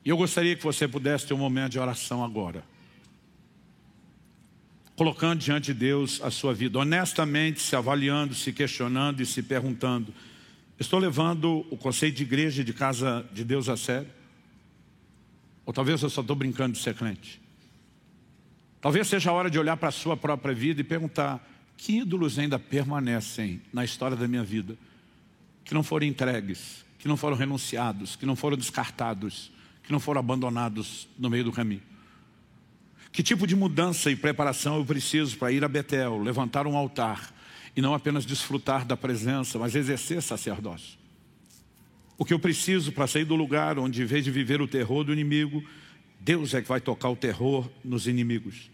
E 0.05 0.09
eu 0.09 0.17
gostaria 0.17 0.57
que 0.57 0.63
você 0.63 0.87
pudesse 0.87 1.27
ter 1.27 1.35
um 1.35 1.39
momento 1.39 1.73
de 1.73 1.79
oração 1.79 2.25
agora 2.25 2.65
colocando 4.97 5.41
diante 5.41 5.73
de 5.73 5.75
Deus 5.75 6.21
a 6.23 6.31
sua 6.31 6.55
vida, 6.55 6.79
honestamente 6.79 7.61
se 7.61 7.75
avaliando, 7.75 8.35
se 8.35 8.53
questionando 8.53 9.21
e 9.21 9.27
se 9.27 9.43
perguntando, 9.43 10.15
estou 10.79 10.99
levando 10.99 11.67
o 11.71 11.77
conceito 11.77 12.17
de 12.17 12.23
igreja 12.23 12.63
de 12.63 12.73
casa 12.73 13.27
de 13.33 13.45
Deus 13.45 13.69
a 13.69 13.77
sério? 13.77 14.09
Ou 15.67 15.73
talvez 15.73 16.03
eu 16.03 16.11
só 16.11 16.21
estou 16.21 16.37
brincando 16.37 16.75
de 16.75 16.83
ser 16.83 16.95
crente? 16.95 17.41
Talvez 18.85 19.09
seja 19.09 19.31
a 19.31 19.33
hora 19.33 19.49
de 19.49 19.59
olhar 19.59 19.79
para 19.79 19.89
a 19.89 19.91
sua 19.91 20.15
própria 20.15 20.55
vida 20.55 20.83
e 20.83 20.85
perguntar, 20.85 21.43
que 21.75 22.01
ídolos 22.01 22.39
ainda 22.39 22.59
permanecem 22.59 23.63
na 23.73 23.83
história 23.83 24.15
da 24.15 24.29
minha 24.29 24.45
vida, 24.45 24.77
que 25.65 25.73
não 25.73 25.83
foram 25.83 26.07
entregues, 26.07 26.85
que 26.99 27.09
não 27.09 27.17
foram 27.17 27.35
renunciados, 27.35 28.15
que 28.15 28.27
não 28.27 28.37
foram 28.37 28.59
descartados, 28.59 29.51
que 29.83 29.91
não 29.91 29.99
foram 29.99 30.19
abandonados 30.19 31.09
no 31.19 31.31
meio 31.31 31.45
do 31.45 31.51
caminho? 31.51 31.81
Que 33.11 33.23
tipo 33.23 33.47
de 33.47 33.57
mudança 33.57 34.11
e 34.11 34.17
preparação 34.17 34.77
eu 34.77 34.85
preciso 34.85 35.39
para 35.39 35.51
ir 35.51 35.65
a 35.65 35.69
Betel, 35.69 36.19
levantar 36.19 36.67
um 36.67 36.77
altar 36.77 37.33
e 37.75 37.81
não 37.81 37.95
apenas 37.95 38.27
desfrutar 38.27 38.85
da 38.85 38.99
presença, 38.99 39.59
mas 39.59 39.75
exercer 39.75 40.21
sacerdócio? 40.21 40.99
O 42.19 42.25
que 42.27 42.35
eu 42.35 42.39
preciso 42.39 42.93
para 42.93 43.07
sair 43.07 43.25
do 43.25 43.35
lugar 43.35 43.79
onde, 43.79 44.03
em 44.03 44.05
vez 44.05 44.23
de 44.25 44.31
viver 44.31 44.61
o 44.61 44.69
terror 44.69 45.05
do 45.05 45.13
inimigo, 45.15 45.65
Deus 46.21 46.53
é 46.53 46.61
que 46.61 46.69
vai 46.69 46.83
tocar 46.83 47.09
o 47.09 47.17
terror 47.17 47.67
nos 47.83 48.07
inimigos. 48.07 48.74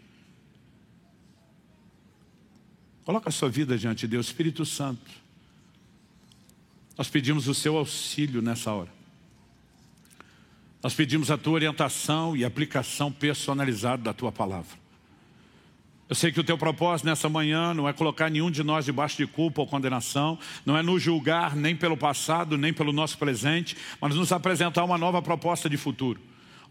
Coloca 3.11 3.27
a 3.27 3.31
sua 3.33 3.49
vida 3.49 3.77
diante 3.77 3.99
de 3.99 4.07
Deus, 4.07 4.27
Espírito 4.27 4.65
Santo. 4.65 5.11
Nós 6.97 7.09
pedimos 7.09 7.45
o 7.49 7.53
seu 7.53 7.75
auxílio 7.75 8.41
nessa 8.41 8.71
hora. 8.71 8.87
Nós 10.81 10.93
pedimos 10.93 11.29
a 11.29 11.37
tua 11.37 11.55
orientação 11.55 12.37
e 12.37 12.45
aplicação 12.45 13.11
personalizada 13.11 14.01
da 14.01 14.13
tua 14.13 14.31
palavra. 14.31 14.77
Eu 16.07 16.15
sei 16.15 16.31
que 16.31 16.39
o 16.39 16.43
teu 16.43 16.57
propósito 16.57 17.05
nessa 17.05 17.27
manhã 17.27 17.73
não 17.73 17.85
é 17.85 17.91
colocar 17.91 18.29
nenhum 18.29 18.49
de 18.49 18.63
nós 18.63 18.85
debaixo 18.85 19.17
de 19.17 19.27
culpa 19.27 19.59
ou 19.59 19.67
condenação, 19.67 20.39
não 20.65 20.77
é 20.77 20.81
nos 20.81 21.03
julgar 21.03 21.53
nem 21.53 21.75
pelo 21.75 21.97
passado, 21.97 22.57
nem 22.57 22.71
pelo 22.71 22.93
nosso 22.93 23.17
presente, 23.17 23.75
mas 23.99 24.15
nos 24.15 24.31
apresentar 24.31 24.85
uma 24.85 24.97
nova 24.97 25.21
proposta 25.21 25.69
de 25.69 25.75
futuro. 25.75 26.21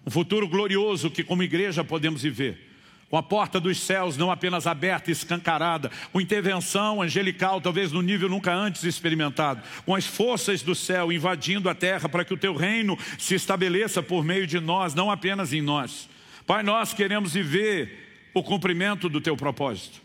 Um 0.06 0.10
futuro 0.10 0.48
glorioso 0.48 1.10
que 1.10 1.22
como 1.22 1.42
igreja 1.42 1.84
podemos 1.84 2.22
viver 2.22 2.69
com 3.10 3.16
a 3.16 3.22
porta 3.22 3.58
dos 3.58 3.80
céus 3.80 4.16
não 4.16 4.30
apenas 4.30 4.68
aberta 4.68 5.10
e 5.10 5.12
escancarada, 5.12 5.90
com 6.12 6.20
intervenção 6.20 7.02
angelical, 7.02 7.60
talvez 7.60 7.90
no 7.90 8.00
nível 8.00 8.28
nunca 8.28 8.54
antes 8.54 8.84
experimentado, 8.84 9.62
com 9.84 9.96
as 9.96 10.06
forças 10.06 10.62
do 10.62 10.76
céu 10.76 11.12
invadindo 11.12 11.68
a 11.68 11.74
terra 11.74 12.08
para 12.08 12.24
que 12.24 12.32
o 12.32 12.38
teu 12.38 12.54
reino 12.54 12.96
se 13.18 13.34
estabeleça 13.34 14.00
por 14.00 14.24
meio 14.24 14.46
de 14.46 14.60
nós, 14.60 14.94
não 14.94 15.10
apenas 15.10 15.52
em 15.52 15.60
nós. 15.60 16.08
Pai, 16.46 16.62
nós 16.62 16.94
queremos 16.94 17.32
viver 17.32 18.30
o 18.32 18.44
cumprimento 18.44 19.08
do 19.08 19.20
teu 19.20 19.36
propósito. 19.36 20.00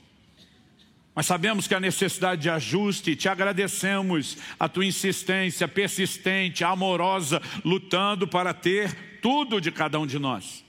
Mas 1.14 1.28
sabemos 1.28 1.68
que 1.68 1.76
há 1.76 1.80
necessidade 1.80 2.42
de 2.42 2.50
ajuste 2.50 3.16
te 3.16 3.30
agradecemos 3.30 4.36
a 4.60 4.68
tua 4.68 4.86
insistência 4.86 5.68
persistente, 5.68 6.64
amorosa, 6.64 7.40
lutando 7.64 8.28
para 8.28 8.52
ter 8.52 9.20
tudo 9.22 9.62
de 9.62 9.72
cada 9.72 10.00
um 10.00 10.08
de 10.08 10.18
nós. 10.18 10.65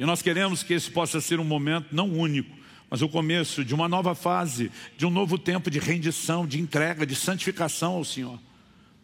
E 0.00 0.04
nós 0.06 0.22
queremos 0.22 0.62
que 0.62 0.72
esse 0.72 0.90
possa 0.90 1.20
ser 1.20 1.38
um 1.38 1.44
momento 1.44 1.94
não 1.94 2.10
único, 2.10 2.56
mas 2.88 3.02
o 3.02 3.08
começo 3.08 3.62
de 3.62 3.74
uma 3.74 3.86
nova 3.86 4.14
fase, 4.14 4.72
de 4.96 5.04
um 5.04 5.10
novo 5.10 5.36
tempo 5.36 5.70
de 5.70 5.78
rendição, 5.78 6.46
de 6.46 6.58
entrega, 6.58 7.04
de 7.04 7.14
santificação 7.14 7.92
ao 7.92 8.04
Senhor. 8.04 8.40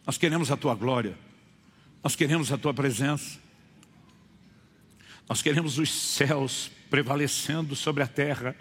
Nós 0.07 0.17
queremos 0.17 0.49
a 0.49 0.57
Tua 0.57 0.73
glória, 0.73 1.15
nós 2.03 2.15
queremos 2.15 2.51
a 2.51 2.57
Tua 2.57 2.73
presença, 2.73 3.37
nós 5.29 5.39
queremos 5.39 5.77
os 5.77 5.93
céus 5.93 6.71
prevalecendo 6.89 7.75
sobre 7.75 8.01
a 8.01 8.07
terra. 8.07 8.55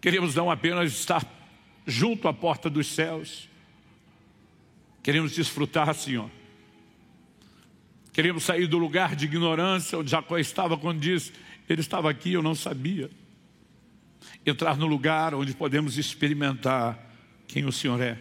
Queremos 0.00 0.34
não 0.34 0.50
apenas 0.50 0.90
estar 0.90 1.24
junto 1.86 2.26
à 2.26 2.32
porta 2.32 2.68
dos 2.68 2.88
céus, 2.88 3.48
queremos 5.04 5.30
desfrutar, 5.36 5.94
Senhor, 5.94 6.28
Queríamos 8.18 8.42
sair 8.42 8.66
do 8.66 8.78
lugar 8.78 9.14
de 9.14 9.26
ignorância 9.26 9.96
onde 9.96 10.10
Jacó 10.10 10.38
estava 10.38 10.76
quando 10.76 10.98
diz, 10.98 11.32
ele 11.68 11.80
estava 11.80 12.10
aqui, 12.10 12.32
eu 12.32 12.42
não 12.42 12.52
sabia. 12.52 13.08
Entrar 14.44 14.76
no 14.76 14.88
lugar 14.88 15.34
onde 15.34 15.54
podemos 15.54 15.96
experimentar 15.96 16.98
quem 17.46 17.64
o 17.64 17.70
Senhor 17.70 18.00
é. 18.00 18.18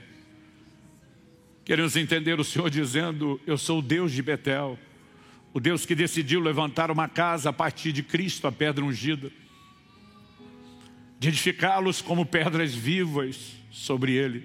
Queremos 1.66 1.96
entender 1.96 2.40
o 2.40 2.44
Senhor 2.44 2.70
dizendo, 2.70 3.42
eu 3.48 3.58
sou 3.58 3.80
o 3.80 3.82
Deus 3.82 4.12
de 4.12 4.22
Betel, 4.22 4.78
o 5.52 5.60
Deus 5.60 5.84
que 5.84 5.96
decidiu 5.96 6.42
levantar 6.42 6.92
uma 6.92 7.10
casa 7.10 7.50
a 7.50 7.54
partir 7.54 7.92
de 7.92 8.04
Cristo, 8.04 8.46
a 8.46 8.52
pedra 8.52 8.86
ungida, 8.86 9.32
de 11.18 11.30
edificá-los 11.30 12.04
como 12.04 12.24
pedras 12.24 12.72
vivas 12.72 13.56
sobre 13.72 14.12
ele. 14.12 14.44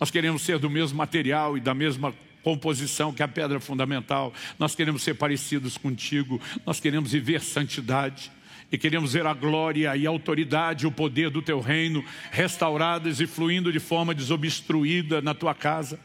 Nós 0.00 0.10
queremos 0.10 0.40
ser 0.40 0.58
do 0.58 0.70
mesmo 0.70 0.96
material 0.96 1.58
e 1.58 1.60
da 1.60 1.74
mesma 1.74 2.14
composição, 2.48 3.12
que 3.12 3.20
é 3.20 3.26
a 3.26 3.28
pedra 3.28 3.60
fundamental. 3.60 4.32
Nós 4.58 4.74
queremos 4.74 5.02
ser 5.02 5.12
parecidos 5.14 5.76
contigo, 5.76 6.40
nós 6.64 6.80
queremos 6.80 7.12
viver 7.12 7.42
santidade. 7.42 8.32
E 8.72 8.76
queremos 8.76 9.14
ver 9.14 9.26
a 9.26 9.32
glória 9.32 9.96
e 9.96 10.06
a 10.06 10.10
autoridade, 10.10 10.86
o 10.86 10.92
poder 10.92 11.30
do 11.30 11.40
teu 11.40 11.58
reino 11.58 12.04
restauradas 12.30 13.18
e 13.18 13.26
fluindo 13.26 13.72
de 13.72 13.78
forma 13.78 14.14
desobstruída 14.14 15.22
na 15.22 15.34
tua 15.34 15.54
casa. 15.54 15.98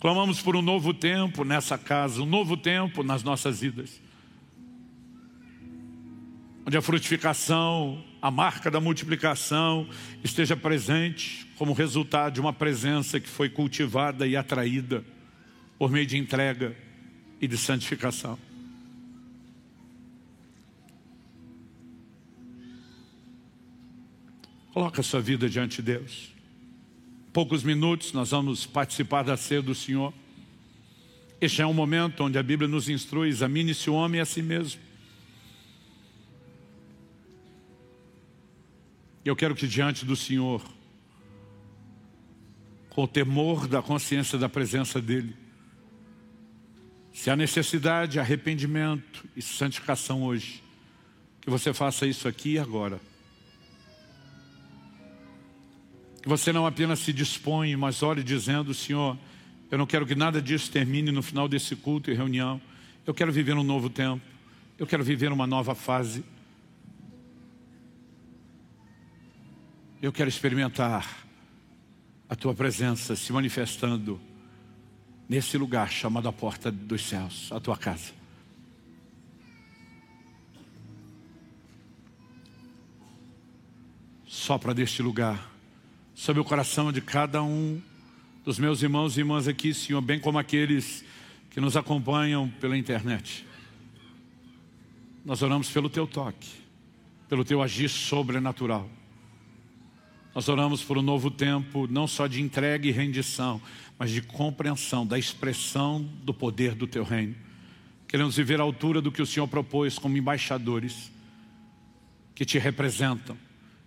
Clamamos 0.00 0.40
por 0.40 0.56
um 0.56 0.62
novo 0.62 0.92
tempo 0.92 1.44
nessa 1.44 1.76
casa, 1.78 2.22
um 2.22 2.26
novo 2.26 2.56
tempo 2.56 3.02
nas 3.02 3.22
nossas 3.22 3.60
vidas. 3.60 4.00
Onde 6.66 6.76
a 6.78 6.82
frutificação, 6.82 8.02
a 8.24 8.30
marca 8.30 8.70
da 8.70 8.80
multiplicação 8.80 9.86
esteja 10.22 10.56
presente 10.56 11.46
como 11.58 11.74
resultado 11.74 12.32
de 12.32 12.40
uma 12.40 12.54
presença 12.54 13.20
que 13.20 13.28
foi 13.28 13.50
cultivada 13.50 14.26
e 14.26 14.34
atraída 14.34 15.04
por 15.78 15.90
meio 15.90 16.06
de 16.06 16.16
entrega 16.16 16.74
e 17.38 17.46
de 17.46 17.58
santificação. 17.58 18.38
Coloca 24.72 25.02
a 25.02 25.04
sua 25.04 25.20
vida 25.20 25.46
diante 25.46 25.82
de 25.82 25.92
Deus. 25.92 26.32
Poucos 27.30 27.62
minutos 27.62 28.14
nós 28.14 28.30
vamos 28.30 28.64
participar 28.64 29.22
da 29.22 29.36
ceia 29.36 29.60
do 29.60 29.74
Senhor. 29.74 30.14
Este 31.42 31.60
é 31.60 31.66
um 31.66 31.74
momento 31.74 32.24
onde 32.24 32.38
a 32.38 32.42
Bíblia 32.42 32.66
nos 32.66 32.88
instrui, 32.88 33.28
examine-se 33.28 33.90
o 33.90 33.94
homem 33.94 34.18
a 34.18 34.24
si 34.24 34.40
mesmo. 34.40 34.80
Eu 39.24 39.34
quero 39.34 39.54
que 39.54 39.66
diante 39.66 40.04
do 40.04 40.14
Senhor, 40.14 40.62
com 42.90 43.04
o 43.04 43.08
temor 43.08 43.66
da 43.66 43.80
consciência 43.80 44.38
da 44.38 44.48
presença 44.48 45.00
dEle, 45.00 45.34
se 47.12 47.30
há 47.30 47.36
necessidade, 47.36 48.20
arrependimento 48.20 49.24
e 49.34 49.40
santificação 49.40 50.24
hoje, 50.24 50.62
que 51.40 51.48
você 51.48 51.72
faça 51.72 52.06
isso 52.06 52.28
aqui 52.28 52.54
e 52.54 52.58
agora. 52.58 53.00
Que 56.20 56.28
você 56.28 56.52
não 56.52 56.66
apenas 56.66 56.98
se 56.98 57.12
dispõe, 57.12 57.76
mas 57.76 58.02
ore 58.02 58.22
dizendo, 58.22 58.74
Senhor, 58.74 59.16
eu 59.70 59.78
não 59.78 59.86
quero 59.86 60.06
que 60.06 60.14
nada 60.14 60.42
disso 60.42 60.70
termine 60.70 61.10
no 61.10 61.22
final 61.22 61.48
desse 61.48 61.74
culto 61.76 62.10
e 62.10 62.14
reunião. 62.14 62.60
Eu 63.06 63.14
quero 63.14 63.32
viver 63.32 63.56
um 63.56 63.62
novo 63.62 63.88
tempo. 63.88 64.22
Eu 64.78 64.86
quero 64.86 65.04
viver 65.04 65.32
uma 65.32 65.46
nova 65.46 65.74
fase. 65.74 66.24
Eu 70.04 70.12
quero 70.12 70.28
experimentar 70.28 71.24
a 72.28 72.36
Tua 72.36 72.52
presença 72.52 73.16
se 73.16 73.32
manifestando 73.32 74.20
nesse 75.26 75.56
lugar 75.56 75.90
chamado 75.90 76.28
a 76.28 76.32
porta 76.32 76.70
dos 76.70 77.00
céus, 77.06 77.50
a 77.50 77.58
Tua 77.58 77.74
casa. 77.74 78.12
Sopra 84.26 84.74
deste 84.74 85.00
lugar 85.00 85.50
sobre 86.14 86.38
o 86.38 86.44
coração 86.44 86.92
de 86.92 87.00
cada 87.00 87.42
um 87.42 87.80
dos 88.44 88.58
meus 88.58 88.82
irmãos 88.82 89.16
e 89.16 89.20
irmãs 89.20 89.48
aqui, 89.48 89.72
Senhor, 89.72 90.02
bem 90.02 90.20
como 90.20 90.38
aqueles 90.38 91.02
que 91.48 91.62
nos 91.62 91.78
acompanham 91.78 92.46
pela 92.60 92.76
internet. 92.76 93.46
Nós 95.24 95.40
oramos 95.40 95.70
pelo 95.70 95.88
Teu 95.88 96.06
toque, 96.06 96.50
pelo 97.26 97.42
Teu 97.42 97.62
agir 97.62 97.88
sobrenatural. 97.88 98.86
Nós 100.34 100.48
oramos 100.48 100.82
por 100.82 100.98
um 100.98 101.02
novo 101.02 101.30
tempo, 101.30 101.86
não 101.86 102.06
só 102.06 102.26
de 102.26 102.42
entrega 102.42 102.88
e 102.88 102.90
rendição, 102.90 103.60
mas 103.98 104.10
de 104.10 104.20
compreensão 104.20 105.06
da 105.06 105.18
expressão 105.18 106.02
do 106.22 106.34
poder 106.34 106.74
do 106.74 106.86
Teu 106.86 107.04
reino. 107.04 107.36
Queremos 108.08 108.36
viver 108.36 108.60
à 108.60 108.62
altura 108.62 109.00
do 109.00 109.12
que 109.12 109.22
o 109.22 109.26
Senhor 109.26 109.46
propôs 109.46 109.98
como 109.98 110.16
embaixadores 110.16 111.12
que 112.34 112.44
Te 112.44 112.58
representam 112.58 113.36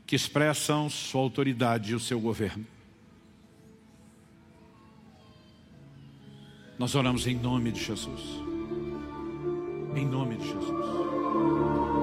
que 0.08 0.16
expressam 0.16 0.90
sua 0.90 1.20
autoridade 1.20 1.92
e 1.92 1.96
o 1.96 2.00
seu 2.00 2.18
governo. 2.18 2.66
Nós 6.80 6.96
oramos 6.96 7.28
em 7.28 7.36
nome 7.36 7.74
de 7.74 7.84
Jesus. 7.84 8.22
Em 9.94 10.06
nome 10.06 10.38
de 10.38 10.46
Jesus. 10.46 11.97